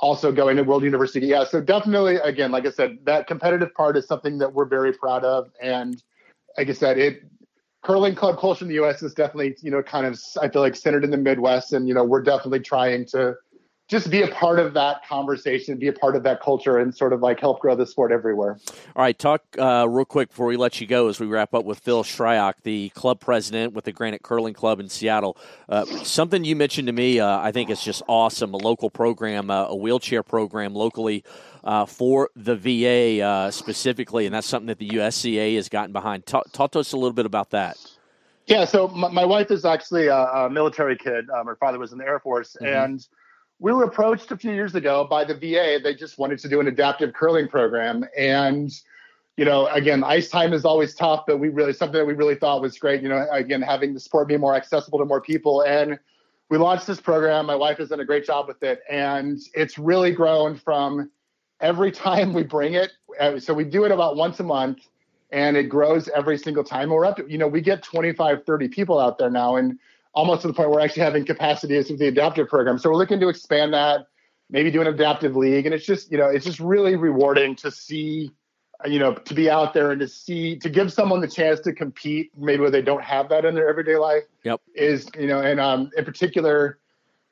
[0.00, 1.26] Also going to World University.
[1.26, 4.92] Yeah, so definitely, again, like I said, that competitive part is something that we're very
[4.92, 6.00] proud of, and
[6.56, 7.24] like I said, it
[7.82, 9.02] curling club culture in the U.S.
[9.02, 11.94] is definitely you know kind of I feel like centered in the Midwest, and you
[11.94, 13.34] know we're definitely trying to
[13.88, 17.12] just be a part of that conversation, be a part of that culture, and sort
[17.12, 18.58] of like help grow the sport everywhere.
[18.96, 21.64] All right, talk uh, real quick before we let you go as we wrap up
[21.64, 25.36] with Phil Shryock, the club president with the Granite Curling Club in Seattle.
[25.68, 28.54] Uh, something you mentioned to me, uh, I think is just awesome.
[28.54, 31.24] A local program, uh, a wheelchair program locally.
[31.64, 36.24] Uh, for the VA uh, specifically, and that's something that the USCA has gotten behind.
[36.24, 37.76] Talk, talk to us a little bit about that.
[38.46, 41.28] Yeah, so my, my wife is actually a, a military kid.
[41.28, 42.66] Um, her father was in the Air Force, mm-hmm.
[42.66, 43.08] and
[43.58, 45.78] we were approached a few years ago by the VA.
[45.82, 48.04] They just wanted to do an adaptive curling program.
[48.16, 48.70] And,
[49.36, 52.34] you know, again, ice time is always tough, but we really, something that we really
[52.34, 55.62] thought was great, you know, again, having the sport be more accessible to more people.
[55.62, 55.98] And
[56.50, 57.46] we launched this program.
[57.46, 58.80] My wife has done a great job with it.
[58.90, 61.10] And it's really grown from
[61.60, 62.92] every time we bring it.
[63.18, 64.86] Uh, so we do it about once a month
[65.30, 66.90] and it grows every single time.
[66.90, 69.56] We're up to, you know, we get 25, 30 people out there now.
[69.56, 69.78] And,
[70.16, 72.78] almost to the point where we're actually having capacity with the adaptive program.
[72.78, 74.06] So we're looking to expand that,
[74.50, 75.66] maybe do an adaptive league.
[75.66, 78.32] And it's just, you know, it's just really rewarding to see,
[78.86, 81.72] you know, to be out there and to see, to give someone the chance to
[81.72, 84.24] compete, maybe where they don't have that in their everyday life.
[84.44, 84.62] Yep.
[84.74, 86.78] Is, you know, and um, in particular,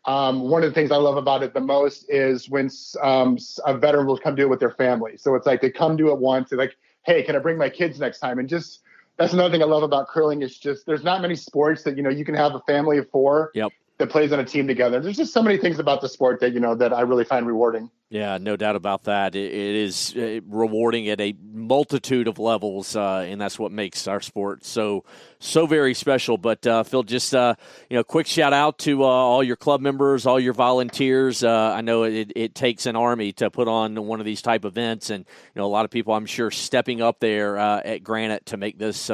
[0.04, 2.68] um, one of the things I love about it the most is when
[3.02, 5.16] um, a veteran will come do it with their family.
[5.16, 7.70] So it's like they come do it once, they're like, hey, can I bring my
[7.70, 8.38] kids next time?
[8.38, 8.80] And just
[9.16, 12.02] that's another thing I love about curling It's just there's not many sports that you
[12.02, 13.72] know you can have a family of four yep.
[13.98, 15.00] that plays on a team together.
[15.00, 17.46] There's just so many things about the sport that you know that I really find
[17.46, 17.90] rewarding.
[18.10, 19.34] Yeah, no doubt about that.
[19.34, 24.20] it, is uh, rewarding at a multitude of levels, uh, and that's what makes our
[24.20, 25.04] sport so
[25.40, 26.36] so very special.
[26.38, 27.54] But uh, Phil, just uh,
[27.90, 31.42] you know, quick shout out to uh, all your club members, all your volunteers.
[31.42, 34.64] Uh, I know it, it, takes an army to put on one of these type
[34.64, 38.46] events, and you know, a lot of people, I'm sure, stepping up there at Granite
[38.46, 39.10] to make this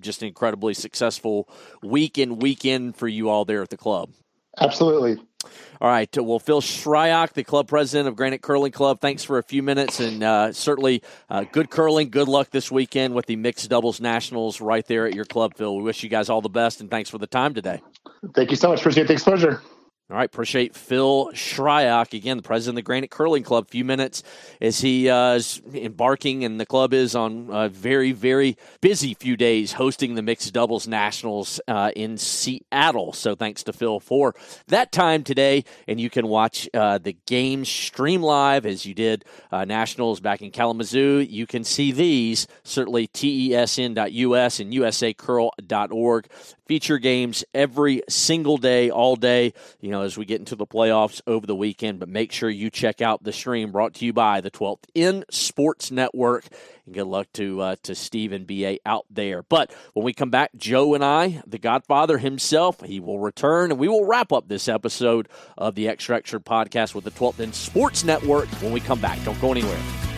[0.00, 1.48] just an incredibly successful
[1.82, 4.10] week in week in for you all there at the club.
[4.60, 5.18] Absolutely.
[5.80, 6.08] All right.
[6.16, 10.00] Well, Phil Shryock, the club president of Granite Curling Club, thanks for a few minutes
[10.00, 12.10] and uh, certainly uh, good curling.
[12.10, 15.76] Good luck this weekend with the mixed doubles nationals right there at your club, Phil.
[15.76, 17.80] We wish you guys all the best and thanks for the time today.
[18.34, 18.80] Thank you so much.
[18.80, 19.60] Appreciate the exposure.
[20.10, 23.64] All right, appreciate Phil Shryock, again, the president of the Granite Curling Club.
[23.64, 24.22] A few minutes
[24.60, 29.38] as he uh, is embarking, and the club is on a very, very busy few
[29.38, 33.14] days hosting the Mixed Doubles Nationals uh, in Seattle.
[33.14, 34.34] So thanks to Phil for
[34.66, 35.64] that time today.
[35.88, 40.42] And you can watch uh, the games stream live as you did uh, Nationals back
[40.42, 41.20] in Kalamazoo.
[41.20, 46.28] You can see these, certainly tesn.us and usacurl.org
[46.72, 51.20] feature games every single day, all day, you know, as we get into the playoffs
[51.26, 52.00] over the weekend.
[52.00, 55.24] But make sure you check out the stream brought to you by the 12th End
[55.30, 56.44] Sports Network.
[56.86, 59.42] And good luck to uh, to Steve and BA out there.
[59.42, 63.78] But when we come back, Joe and I, the Godfather himself, he will return and
[63.78, 67.54] we will wrap up this episode of the Extra Extra podcast with the 12th End
[67.54, 69.22] Sports Network when we come back.
[69.24, 70.11] Don't go anywhere.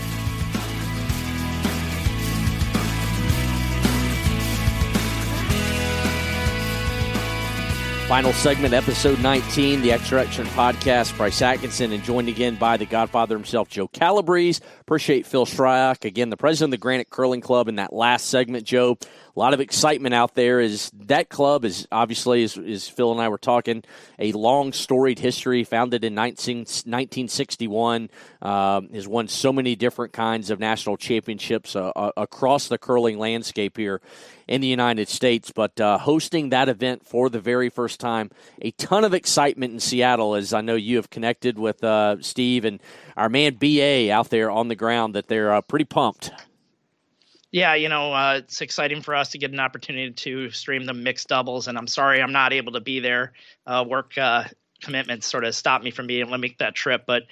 [8.15, 11.13] Final segment, episode 19, the Extra Extra podcast.
[11.15, 14.63] Price Atkinson and joined again by the Godfather himself, Joe Calabrese.
[14.83, 18.67] Appreciate Phil Shryock, again, the president of the Granite Curling Club in that last segment,
[18.67, 18.97] Joe
[19.37, 20.61] a lot of excitement out there.
[20.61, 23.83] Is that club is obviously as, as Phil and I were talking
[24.19, 28.11] a long storied history, founded in 19, 1961,
[28.45, 33.19] um, has won so many different kinds of national championships uh, uh, across the curling
[33.19, 34.01] landscape here
[34.47, 35.51] in the United States.
[35.51, 38.31] But uh, hosting that event for the very first time,
[38.61, 42.65] a ton of excitement in Seattle, as I know you have connected with uh, Steve
[42.65, 42.81] and
[43.17, 45.15] our man BA out there on the ground.
[45.15, 46.31] That they're uh, pretty pumped
[47.55, 50.93] yeah, you know, uh, it's exciting for us to get an opportunity to stream the
[50.93, 53.33] mixed doubles, and I'm sorry I'm not able to be there.
[53.65, 54.43] Uh, work uh,
[54.83, 57.23] commitments sort of stopped me from being able to make that trip, but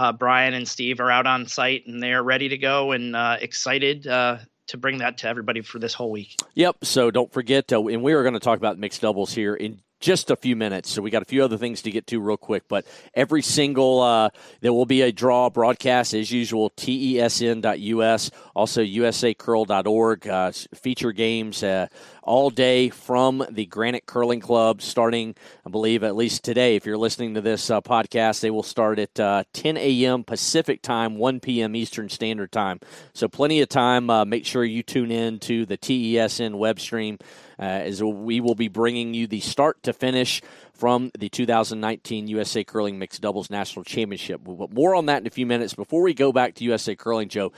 [0.00, 3.36] uh, Brian and Steve are out on site and they're ready to go and uh,
[3.38, 4.38] excited uh,
[4.68, 6.36] to bring that to everybody for this whole week.
[6.54, 6.76] Yep.
[6.84, 10.30] So don't forget, and we are going to talk about mixed doubles here in just
[10.30, 10.90] a few minutes.
[10.90, 12.64] So we got a few other things to get to real quick.
[12.68, 14.30] But every single, uh,
[14.60, 21.86] there will be a draw broadcast as usual, tesn.us, also usacurl.org, uh, feature games uh,
[22.22, 25.34] all day from the Granite Curling Club, starting,
[25.66, 26.76] I believe, at least today.
[26.76, 30.24] If you're listening to this uh, podcast, they will start at uh, 10 a.m.
[30.24, 31.76] Pacific time, 1 p.m.
[31.76, 32.80] Eastern Standard Time.
[33.12, 34.08] So plenty of time.
[34.08, 37.18] Uh, make sure you tune in to the TESN web stream
[37.60, 40.40] as we will be bringing you the start to finish
[40.72, 44.40] from the 2019 USA Curling Mixed Doubles National Championship.
[44.42, 45.74] But more on that in a few minutes.
[45.74, 47.52] Before we go back to USA Curling, Joe,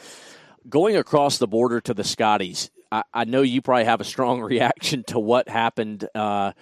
[0.68, 4.40] going across the border to the Scotties, I, I know you probably have a strong
[4.42, 6.06] reaction to what happened.
[6.14, 6.52] Uh,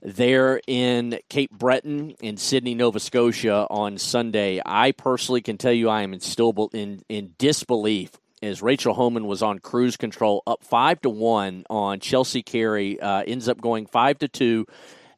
[0.00, 4.62] there in Cape Breton in Sydney, Nova Scotia on Sunday.
[4.64, 8.12] I personally can tell you I am in still in, in disbelief
[8.42, 13.22] as Rachel Homan was on cruise control, up five to one on Chelsea Carey, uh,
[13.26, 14.66] ends up going five to two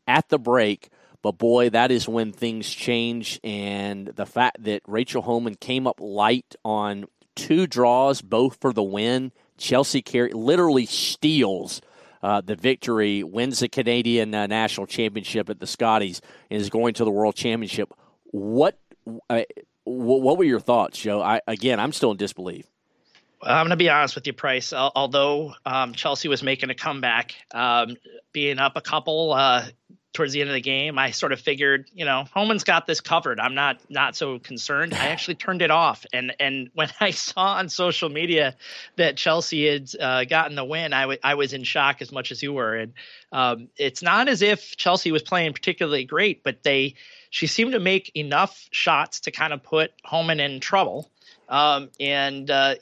[0.07, 0.89] at the break.
[1.23, 6.01] But boy, that is when things change, and the fact that Rachel Homan came up
[6.01, 7.05] light on
[7.37, 9.33] two draws, both for the win.
[9.59, 11.83] Chelsea Carey literally steals
[12.23, 16.95] uh, the victory, wins the Canadian uh, National Championship at the Scotties, and is going
[16.95, 17.93] to the World Championship.
[18.25, 18.79] What
[19.29, 19.43] uh,
[19.85, 21.21] what were your thoughts, Joe?
[21.21, 22.67] I, again, I'm still in disbelief.
[23.43, 24.73] I'm going to be honest with you, Price.
[24.73, 27.97] Although um, Chelsea was making a comeback, um,
[28.33, 29.67] being up a couple uh,
[30.13, 33.01] towards the end of the game, I sort of figured, you know, Homan's got this
[33.01, 33.41] covered.
[33.41, 34.93] I'm not not so concerned.
[34.93, 38.57] I actually turned it off, and and when I saw on social media
[38.97, 42.33] that Chelsea had uh, gotten the win, I, w- I was in shock as much
[42.33, 42.77] as you were.
[42.77, 42.93] And
[43.33, 46.95] um, it's not as if Chelsea was playing particularly great, but they
[47.31, 51.11] she seemed to make enough shots to kind of put Homan in trouble.
[51.49, 52.77] Um, and uh,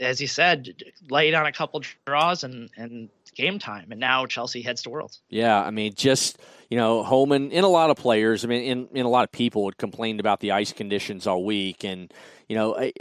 [0.00, 0.74] as you said,
[1.10, 5.20] laid on a couple draws and and game time, and now Chelsea heads to Worlds.
[5.28, 6.38] Yeah, I mean, just
[6.70, 8.44] you know, Homan and a lot of players.
[8.44, 11.44] I mean, in, in a lot of people had complained about the ice conditions all
[11.44, 12.12] week, and
[12.48, 12.92] you know, I,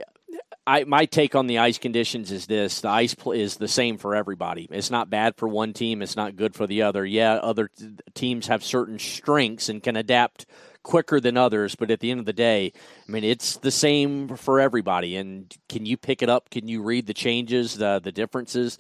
[0.66, 4.16] I my take on the ice conditions is this: the ice is the same for
[4.16, 4.68] everybody.
[4.72, 6.02] It's not bad for one team.
[6.02, 7.06] It's not good for the other.
[7.06, 7.70] Yeah, other
[8.14, 10.46] teams have certain strengths and can adapt
[10.84, 12.74] quicker than others, but at the end of the day,
[13.08, 15.16] I mean, it's the same for everybody.
[15.16, 16.50] And can you pick it up?
[16.50, 18.78] Can you read the changes, the the differences?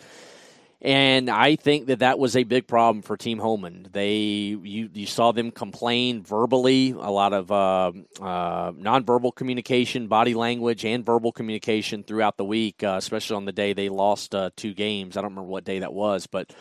[0.84, 3.88] And I think that that was a big problem for Team Homan.
[3.91, 10.34] They you you saw them complain verbally, a lot of uh, uh, nonverbal communication, body
[10.34, 14.49] language, and verbal communication throughout the week, uh, especially on the day they lost uh,
[14.56, 15.18] two games.
[15.18, 16.52] I don't remember what day that was, but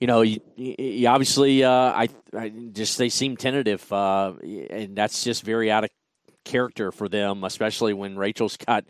[0.00, 4.34] you know, you, you obviously, uh, I, I, just they seem tentative, uh,
[4.70, 5.90] and that's just very out of
[6.44, 8.84] character for them, especially when Rachel's got.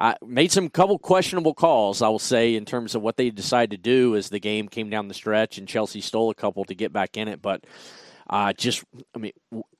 [0.00, 3.70] Uh, made some couple questionable calls, I will say, in terms of what they decided
[3.70, 6.74] to do as the game came down the stretch, and Chelsea stole a couple to
[6.74, 7.40] get back in it.
[7.40, 7.64] But
[8.28, 9.32] uh, just, I mean,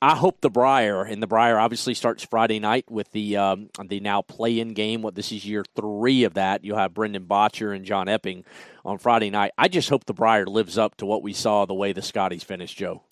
[0.03, 4.01] I hope the Brier and the Brier obviously starts Friday night with the um, the
[4.01, 5.03] now play-in game.
[5.03, 6.64] What this is year three of that.
[6.64, 8.45] You'll have Brendan Bottcher and John Epping
[8.84, 9.53] on Friday night.
[9.57, 12.45] I just hope the Brier lives up to what we saw the way the Scotties
[12.45, 13.03] finished, Joe.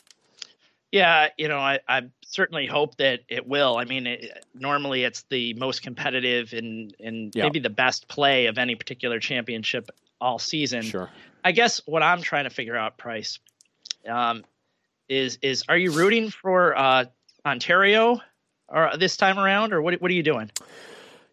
[0.91, 3.79] Yeah, you know, I, I certainly hope that it will.
[3.79, 7.45] I mean, it, normally it's the most competitive and and yeah.
[7.45, 10.83] maybe the best play of any particular championship all season.
[10.83, 11.09] Sure.
[11.43, 13.39] I guess what I'm trying to figure out, Price,
[14.07, 14.45] um,
[15.13, 17.05] is is are you rooting for uh,
[17.45, 18.21] Ontario
[18.69, 20.51] or this time around, or what what are you doing?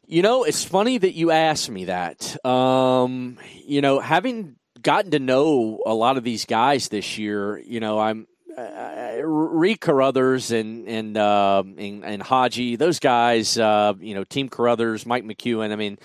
[0.06, 2.44] You know, it's funny that you asked me that.
[2.46, 7.80] Um, you know, having gotten to know a lot of these guys this year, you
[7.80, 8.28] know, I'm
[8.58, 14.50] uh, Reed Carruthers and and, uh, and and Haji, those guys, uh, you know, Team
[14.50, 15.72] Carruthers, Mike McEwen.
[15.72, 15.98] I mean,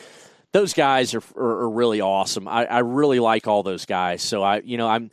[0.53, 2.47] those guys are are, are really awesome.
[2.47, 4.23] I, I really like all those guys.
[4.23, 5.11] So I, you know, I'm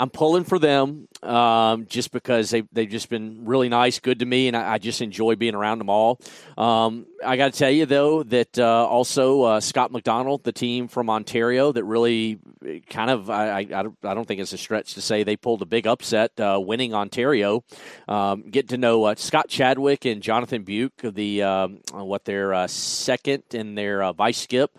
[0.00, 4.24] I'm pulling for them um, just because they they've just been really nice, good to
[4.24, 6.18] me, and I, I just enjoy being around them all.
[6.56, 10.88] Um, I got to tell you though that uh, also uh, Scott McDonald, the team
[10.88, 12.38] from Ontario, that really
[12.88, 15.66] kind of I, I, I, don't think it's a stretch to say they pulled a
[15.66, 17.62] big upset, uh, winning Ontario.
[18.08, 22.68] Um, get to know uh, Scott Chadwick and Jonathan Beuk, the um, what their uh,
[22.68, 24.78] second and their uh, vice skip.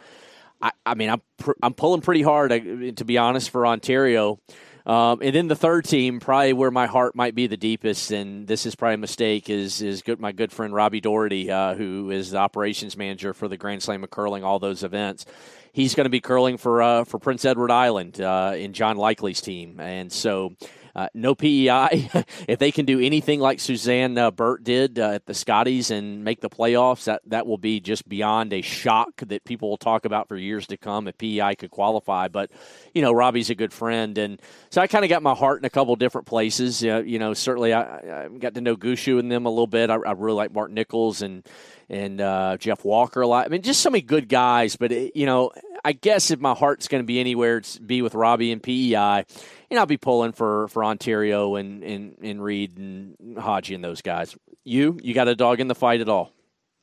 [0.60, 2.50] I, I mean, I'm pr- I'm pulling pretty hard
[2.96, 4.40] to be honest for Ontario.
[4.86, 8.48] Um, and then the third team, probably where my heart might be the deepest, and
[8.48, 12.10] this is probably a mistake, is is good, my good friend Robbie Doherty, uh, who
[12.10, 15.26] is the operations manager for the Grand Slam of curling, all those events.
[15.74, 19.42] He's going to be curling for uh, for Prince Edward Island uh, in John Likely's
[19.42, 20.56] team, and so
[20.96, 22.10] uh, no PEI.
[22.48, 26.24] if they can do anything like Suzanne uh, Birt did uh, at the Scotties and
[26.24, 30.06] make the playoffs, that, that will be just beyond a shock that people will talk
[30.06, 32.28] about for years to come if PEI could qualify.
[32.28, 32.52] But,
[32.94, 34.18] you know, Robbie's a good friend.
[34.18, 36.82] And so I kind of got my heart in a couple different places.
[36.82, 39.90] you know, certainly I, I, got to know Gushue and them a little bit.
[39.90, 41.46] I, I really like Mark Nichols and
[41.92, 43.46] and uh, Jeff Walker a lot.
[43.46, 44.78] I mean, just so many good guys.
[44.78, 45.52] But it, you know,
[45.84, 49.26] I guess if my heart's going to be anywhere, it's be with Robbie and PEI,
[49.70, 54.02] and I'll be pulling for for Ontario and and, and Reed and Haji and those
[54.02, 54.36] guys.
[54.64, 56.32] You you got a dog in the fight at all?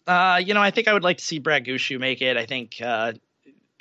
[0.07, 2.37] Uh, you know, I think I would like to see Brad Gushue make it.
[2.39, 3.13] I think uh,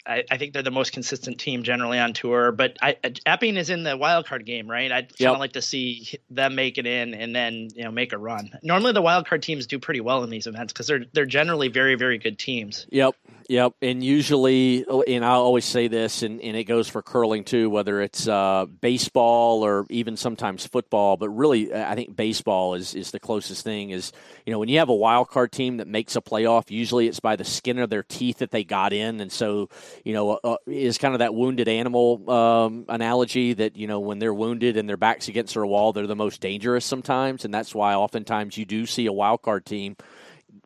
[0.08, 2.52] I, I, think they're the most consistent team generally on tour.
[2.52, 2.96] But I,
[3.26, 4.92] Epping is in the wild card game, right?
[4.92, 8.14] I'd kind of like to see them make it in and then you know make
[8.14, 8.52] a run.
[8.64, 11.68] Normally, the wild card teams do pretty well in these events because they're they're generally
[11.68, 12.88] very very good teams.
[12.90, 13.16] Yep,
[13.48, 13.74] yep.
[13.82, 18.02] And usually, and I always say this, and, and it goes for curling too, whether
[18.02, 21.18] it's uh, baseball or even sometimes football.
[21.18, 23.92] But really, I think baseball is is the closest thing.
[23.92, 24.12] Is
[24.46, 27.20] you know when you have a wild card team that makes a playoff, usually it's
[27.20, 29.70] by the skin of their teeth that they got in, and so
[30.04, 34.00] you know, uh, uh, is kind of that wounded animal um, analogy that, you know,
[34.00, 37.46] when they're wounded and their back's against their wall, they're the most dangerous sometimes.
[37.46, 39.98] And that's why oftentimes you do see a wild card team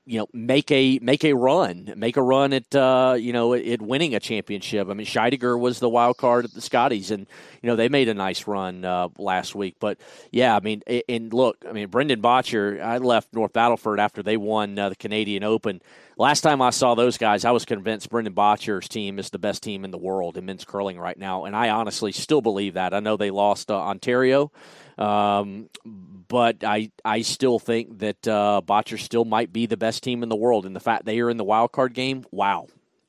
[0.06, 3.82] you know make a make a run make a run at uh, you know at
[3.82, 4.90] winning a championship.
[4.90, 7.28] I mean scheidegger was the wild card at the scotties and
[7.62, 9.76] you know they made a nice run uh, last week.
[9.80, 10.00] But
[10.32, 14.38] yeah i mean and look i mean brendan Bottcher, i left north battleford after they
[14.38, 15.82] won uh, the canadian open.
[16.18, 19.62] Last time i saw those guys i was convinced brendan Bottcher's team is the best
[19.64, 22.94] team in the world in men's curling right now and i honestly still believe that.
[22.94, 24.52] I know they lost uh, ontario
[24.98, 25.70] um,
[26.32, 30.30] but I I still think that uh, Bottcher still might be the best team in
[30.30, 32.68] the world, and the fact they are in the wild card game, wow,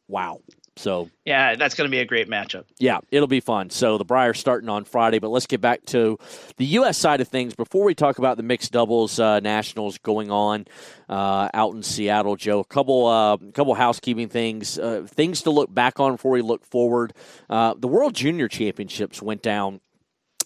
[0.09, 0.41] wow.
[0.75, 2.65] So yeah, that's going to be a great matchup.
[2.79, 3.71] Yeah, it'll be fun.
[3.71, 6.19] So the Brier starting on Friday, but let's get back to
[6.57, 6.99] the U.S.
[6.99, 10.67] side of things before we talk about the mixed doubles uh, nationals going on
[11.09, 12.35] uh, out in Seattle.
[12.35, 16.43] Joe, a couple uh, couple housekeeping things, uh, things to look back on before we
[16.43, 17.13] look forward.
[17.49, 19.81] Uh, the World Junior Championships went down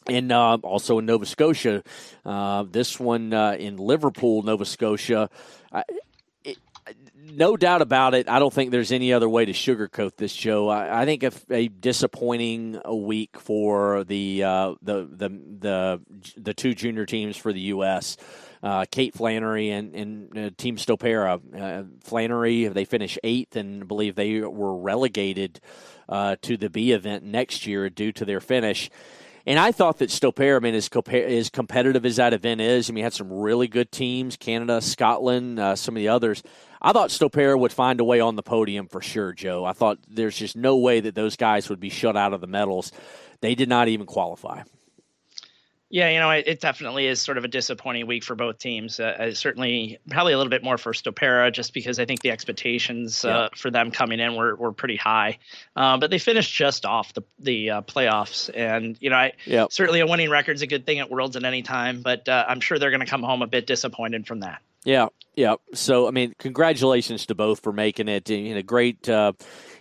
[0.09, 1.83] and uh, also in Nova Scotia.
[2.25, 5.31] Uh, this one uh, in Liverpool, Nova Scotia.
[6.45, 6.59] It,
[7.17, 8.29] no doubt about it.
[8.29, 10.69] I don't think there's any other way to sugarcoat this, Joe.
[10.69, 16.01] I, I think a, a disappointing week for the, uh, the the the
[16.37, 18.17] the two junior teams for the U.S.
[18.63, 21.41] Uh, Kate Flannery and, and uh, Team Stopera.
[21.55, 25.61] Uh, Flannery, they finished eighth and believe they were relegated
[26.09, 28.91] uh, to the B event next year due to their finish.
[29.47, 32.93] And I thought that Stopera, I mean, as, as competitive as that event is, I
[32.93, 36.43] mean, had some really good teams Canada, Scotland, uh, some of the others.
[36.83, 39.65] I thought Stopera would find a way on the podium for sure, Joe.
[39.65, 42.47] I thought there's just no way that those guys would be shut out of the
[42.49, 42.91] medals.
[43.41, 44.63] They did not even qualify.
[45.89, 48.99] Yeah, you know, it, it, definitely is sort of a disappointing week for both teams.
[48.99, 52.33] Uh, uh, certainly, probably a little bit more for Stopera, just because I think the
[52.33, 55.39] expectations uh, for them coming in were, were pretty high.
[55.77, 59.71] Uh, but they finished just off the the uh, playoffs, and you know, I yep.
[59.71, 62.03] certainly a winning record is a good thing at Worlds at any time.
[62.03, 64.63] But uh, I'm sure they're going to come home a bit disappointed from that.
[64.85, 65.07] Yeah,
[65.37, 65.55] yeah.
[65.73, 68.29] So I mean, congratulations to both for making it.
[68.29, 69.09] You know, great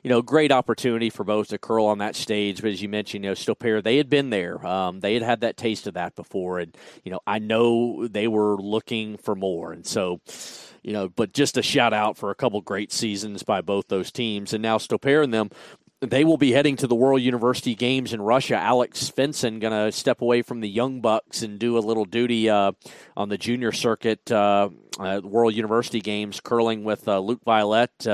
[0.06, 2.62] you know, great opportunity for both to curl on that stage.
[2.62, 4.64] But as you mentioned, you know, Stopera, they had been there.
[4.64, 6.60] Um, they had had that taste of that before.
[6.60, 9.74] And, you know, I know they were looking for more.
[9.74, 10.22] And so,
[10.84, 14.12] you know, but just a shout out for a couple great seasons by both those
[14.12, 14.54] teams.
[14.54, 15.50] And now Stopera and them,
[16.02, 18.58] they will be heading to the World University Games in Russia.
[18.58, 22.48] Alex Fenson going to step away from the Young Bucks and do a little duty
[22.48, 22.74] uh,
[23.18, 28.06] on the junior circuit, uh, uh, World University Games, curling with uh, Luc Violette.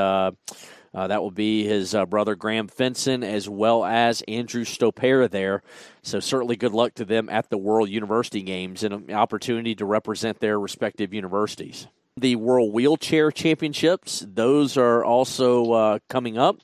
[0.94, 5.64] Uh, that will be his uh, brother Graham Fenson as well as Andrew Stopera there.
[6.02, 9.86] So certainly good luck to them at the World University Games and an opportunity to
[9.86, 11.88] represent their respective universities.
[12.18, 16.58] The World Wheelchair Championships, those are also uh, coming up.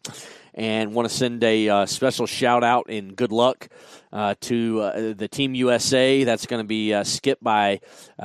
[0.57, 3.69] And want to send a uh, special shout out and good luck
[4.11, 6.25] uh, to uh, the Team USA.
[6.25, 7.79] That's going to be skipped by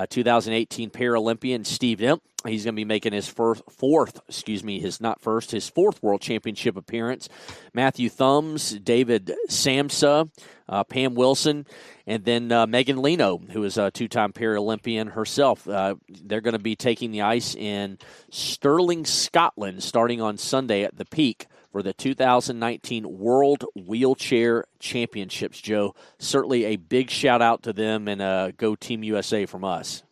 [0.09, 2.21] 2018 Paralympian Steve Emt.
[2.47, 6.03] He's going to be making his first, fourth, excuse me, his not first, his fourth
[6.03, 7.29] World Championship appearance.
[7.73, 10.29] Matthew Thums, David Samsa,
[10.69, 11.67] uh, Pam Wilson,
[12.07, 15.69] and then uh, Meghan Lino, who is a two-time Paralympian herself.
[15.69, 17.99] Uh, they're going to be taking the ice in
[18.31, 25.61] Stirling, Scotland, starting on Sunday at the Peak for the 2019 World Wheelchair Championships.
[25.61, 30.03] Joe, certainly a big shout out to them and uh, go Team USA from us.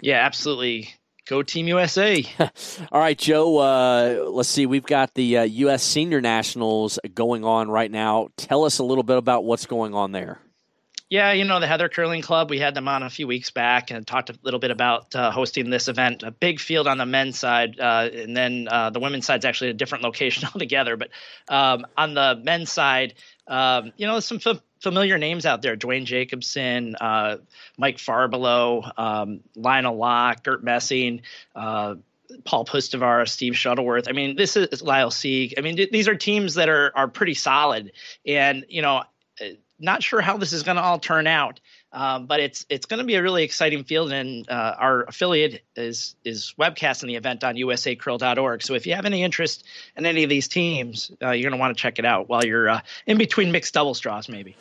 [0.00, 0.94] Yeah, absolutely.
[1.26, 2.24] Go Team USA.
[2.92, 3.58] All right, Joe.
[3.58, 4.64] Uh, let's see.
[4.64, 5.82] We've got the uh, U.S.
[5.82, 8.28] Senior Nationals going on right now.
[8.36, 10.40] Tell us a little bit about what's going on there.
[11.10, 12.50] Yeah, you know the Heather Curling Club.
[12.50, 15.30] We had them on a few weeks back and talked a little bit about uh,
[15.30, 16.22] hosting this event.
[16.22, 19.46] A big field on the men's side, uh, and then uh, the women's side is
[19.46, 20.98] actually a different location altogether.
[20.98, 21.08] But
[21.48, 23.14] um, on the men's side,
[23.46, 27.38] um, you know, some f- familiar names out there: Dwayne Jacobson, uh,
[27.78, 31.22] Mike Farbelow, um, Lionel Locke, Gert Messing.
[31.56, 31.94] Uh,
[32.44, 34.06] Paul Pustovar, Steve Shuttleworth.
[34.06, 35.54] I mean, this is Lyle Sieg.
[35.56, 37.92] I mean, th- these are teams that are are pretty solid,
[38.26, 39.04] and you know,
[39.78, 41.60] not sure how this is going to all turn out,
[41.92, 44.12] um, but it's it's going to be a really exciting field.
[44.12, 48.62] And uh, our affiliate is is webcasting the event on usacurl.org.
[48.62, 49.64] So if you have any interest
[49.96, 52.44] in any of these teams, uh, you're going to want to check it out while
[52.44, 54.56] you're uh, in between mixed double straws, maybe.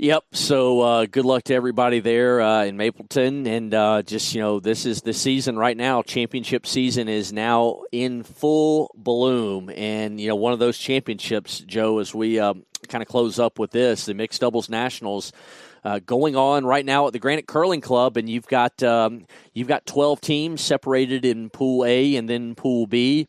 [0.00, 0.24] Yep.
[0.32, 4.58] So uh, good luck to everybody there uh, in Mapleton, and uh, just you know,
[4.58, 6.00] this is the season right now.
[6.00, 11.98] Championship season is now in full bloom, and you know, one of those championships, Joe,
[11.98, 15.32] as we um, kind of close up with this, the mixed doubles nationals.
[15.82, 19.24] Uh, going on right now at the Granite Curling Club, and you've got um,
[19.54, 23.28] you've got twelve teams separated in Pool A and then Pool B.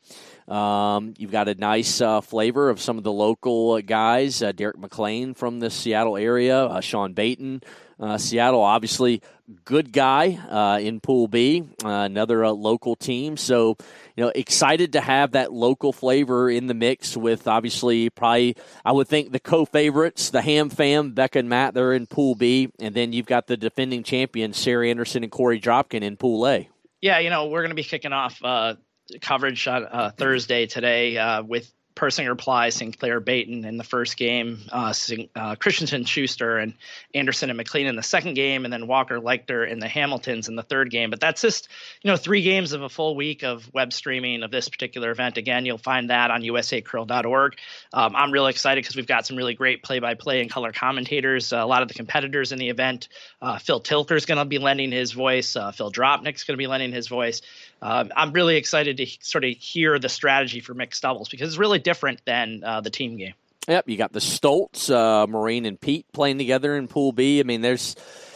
[0.50, 4.44] Um, you've got a nice uh, flavor of some of the local guys.
[4.44, 7.64] Uh, Derek McLean from the Seattle area, uh, Sean Beighton,
[8.02, 9.22] uh, Seattle, obviously
[9.64, 13.38] good guy uh, in Pool B, another local team.
[13.38, 13.78] So,
[14.16, 18.92] you know, excited to have that local flavor in the mix with obviously probably I
[18.92, 22.94] would think the co-favorites, the Ham Fam, Becca and Matt, they're in Pool B, and
[22.96, 26.70] then you've got the defending champions Sarah Anderson and Korey Dropkin in Pool A.
[27.02, 28.76] Yeah, you know, we're going to be kicking off uh,
[29.22, 34.60] coverage on uh, Thursday today uh, with Persinger Ply, Sinclair Beighton in the first game,
[34.72, 34.94] uh,
[35.36, 36.74] uh, Christensen Shuster and
[37.14, 40.56] Anderson and McLean in the second game, and then Walker Leichter and the Hamiltons in
[40.56, 41.10] the third game.
[41.10, 41.68] But that's just,
[42.02, 45.38] you know, three games of a full week of web streaming of this particular event.
[45.38, 47.58] Again, you'll find that on usacurl.org.
[47.94, 50.72] Um, I'm really excited because we've got some really great play by play and color
[50.72, 51.52] commentators.
[51.52, 53.10] Uh, a lot of the competitors in the event.
[53.42, 56.68] Uh, Phil Tilker's going to be lending his voice, uh, Phil Dropnik's going to be
[56.68, 57.42] lending his voice.
[57.82, 61.58] Um, I'm really excited to sort of hear the strategy for mixed doubles because it's
[61.58, 63.34] really different than uh, the team game.
[63.68, 67.40] Yep, you got the Stolts, uh, Maureen and Pete playing together in Pool B.
[67.40, 67.96] I mean, there's,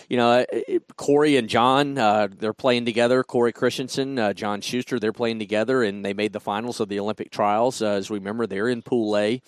[0.09, 0.45] you know,
[0.97, 3.23] Cory and John, uh, they're playing together.
[3.23, 6.99] Cory Christensen, uh, John Shuster, they're playing together, and they made the finals of the
[6.99, 7.81] Olympic trials.
[7.81, 9.41] Uh, as we remember, they're in Pool A.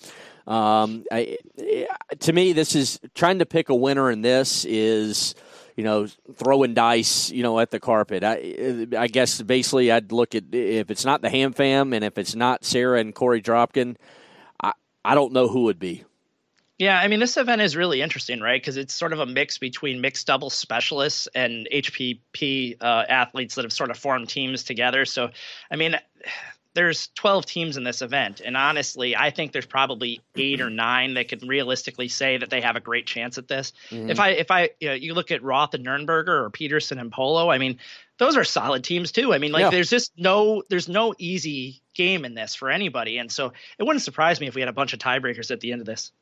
[0.46, 1.38] Um, I,
[2.20, 5.34] to me, this is trying to pick a winner in this is–
[5.78, 8.24] you know, throwing dice, you know, at the carpet.
[8.24, 12.18] I, I guess basically I'd look at if it's not the Ham Fam and if
[12.18, 13.94] it's not Sarah and Korey Dropkin,
[14.60, 14.72] I,
[15.04, 16.02] I don't know who would be.
[16.80, 18.60] Yeah, I mean, this event is really interesting, right?
[18.60, 23.64] Because it's sort of a mix between mixed double specialists and HPP uh, athletes that
[23.64, 25.04] have sort of formed teams together.
[25.04, 25.30] So,
[25.70, 25.94] I mean,
[26.74, 31.14] there's 12 teams in this event and honestly i think there's probably eight or nine
[31.14, 34.10] that can realistically say that they have a great chance at this mm-hmm.
[34.10, 37.12] if i if i you, know, you look at roth and nurnberger or peterson and
[37.12, 37.78] polo i mean
[38.18, 39.70] those are solid teams too i mean like yeah.
[39.70, 44.02] there's just no there's no easy game in this for anybody and so it wouldn't
[44.02, 46.12] surprise me if we had a bunch of tiebreakers at the end of this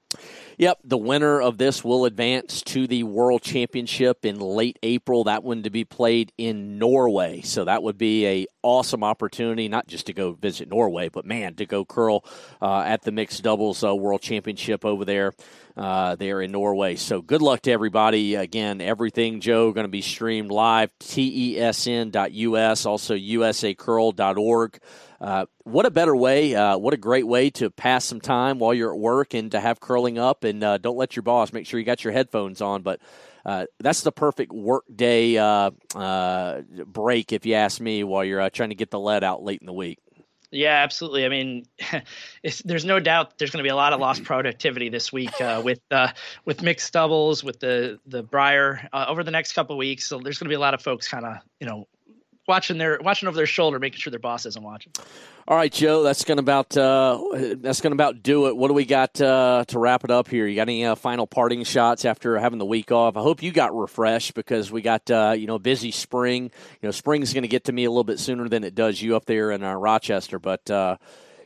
[0.58, 5.24] Yep, the winner of this will advance to the World Championship in late April.
[5.24, 7.42] That one to be played in Norway.
[7.42, 11.54] So that would be a awesome opportunity, not just to go visit Norway, but man,
[11.56, 12.24] to go curl
[12.62, 15.34] uh, at the mixed doubles uh, World Championship over there.
[15.76, 16.96] Uh, there in Norway.
[16.96, 18.34] So good luck to everybody.
[18.34, 24.78] Again, everything, Joe, going to be streamed live, tesn.us, also usacurl.org.
[25.20, 28.74] Uh, what a better way, uh, what a great way to pass some time while
[28.74, 30.44] you're at work and to have curling up.
[30.44, 32.82] And uh, don't let your boss make sure you got your headphones on.
[32.82, 33.00] But
[33.44, 38.50] uh, that's the perfect work day uh, uh, break, if you ask me, while you're
[38.50, 39.98] trying to get the lead out late in the week.
[40.50, 41.24] Yeah, absolutely.
[41.24, 41.66] I mean,
[42.64, 45.60] there's no doubt there's going to be a lot of lost productivity this week uh,
[45.64, 46.08] with uh,
[46.44, 50.06] with mixed doubles, with the the Brier uh, over the next couple weeks.
[50.06, 51.86] So there's going to be a lot of folks kind of you know
[52.46, 54.92] watching their watching over their shoulder, making sure their boss isn't watching.
[55.48, 57.20] All right, Joe, that's going to about uh,
[57.58, 58.56] that's to about do it.
[58.56, 60.46] What do we got uh, to wrap it up here?
[60.46, 63.16] You got any uh, final parting shots after having the week off?
[63.16, 66.44] I hope you got refreshed because we got uh, you know busy spring.
[66.44, 69.00] You know, spring's going to get to me a little bit sooner than it does
[69.00, 70.70] you up there in uh, Rochester, but.
[70.70, 70.96] Uh,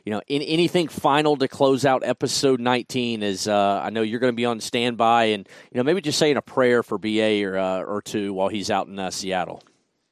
[0.03, 4.33] you know, in, anything final to close out episode 19 is I know you're going
[4.33, 7.59] to be on standby and, you know, maybe just saying a prayer for BA or,
[7.59, 9.61] or two while he's out in Seattle.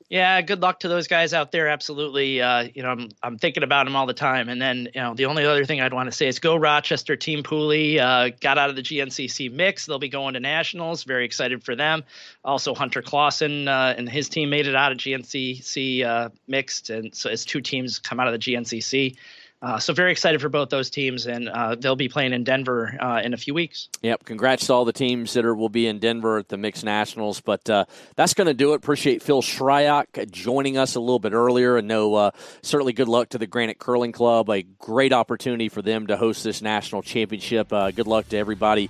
[0.10, 1.68] Yeah, good luck to those guys out there.
[1.68, 2.42] Absolutely.
[2.42, 4.50] Uh, you know, I'm I'm thinking about them all the time.
[4.50, 7.16] And then, you know, the only other thing I'd want to say is go Rochester.
[7.16, 9.86] Team Pooley uh, got out of the GNCC mix.
[9.86, 11.04] They'll be going to nationals.
[11.04, 12.04] Very excited for them.
[12.44, 17.14] Also, Hunter Clausen uh, and his team made it out of GNCC uh, mixed, and
[17.14, 19.16] so as two teams come out of the GNCC.
[19.62, 22.96] Uh, so very excited for both those teams, and uh, they'll be playing in Denver
[22.98, 23.90] uh, in a few weeks.
[24.02, 26.86] Yep, congrats to all the teams that are will be in Denver at the Mixed
[26.86, 27.42] Nationals.
[27.42, 27.84] But uh,
[28.16, 28.78] that's going to do it.
[28.78, 32.32] Appreciate Phil Shryock joining us a little bit earlier, and no, uh,
[32.62, 34.50] certainly good luck to the Granite Curling Club.
[34.50, 37.74] A great opportunity for them to host this national championship.
[37.74, 38.90] Uh, good luck to everybody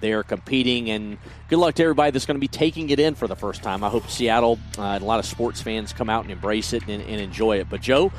[0.00, 1.16] there competing, and
[1.48, 3.82] good luck to everybody that's going to be taking it in for the first time.
[3.82, 7.02] I hope Seattle and a lot of sports fans come out and embrace it and,
[7.02, 7.70] and enjoy it.
[7.70, 8.12] But Joe.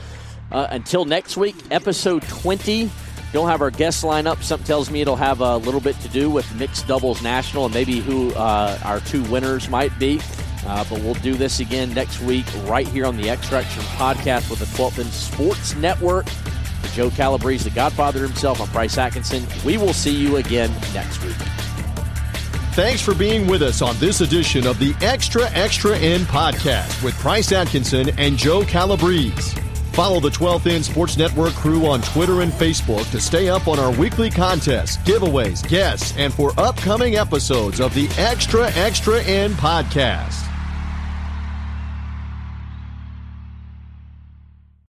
[0.52, 2.90] Uh, until next week, episode 20.
[3.34, 4.42] Don't have our guest lineup.
[4.42, 7.74] Something tells me it'll have a little bit to do with mixed doubles national and
[7.74, 10.22] maybe who uh, our two winners might be.
[10.66, 14.50] Uh, but we'll do this again next week, right here on the Extra Extra podcast
[14.50, 16.28] with the 12th End Sports Network.
[16.28, 19.46] For Joe Calabrese, the Godfather himself, I'm Price Atkinson.
[19.66, 21.36] We will see you again next week.
[22.74, 27.14] Thanks for being with us on this edition of the Extra Extra End podcast with
[27.20, 29.62] Price Atkinson and Joe Calabrese.
[29.96, 33.80] Follow the 12th End Sports Network crew on Twitter and Facebook to stay up on
[33.80, 40.55] our weekly contests, giveaways, guests, and for upcoming episodes of the Extra Extra End podcast.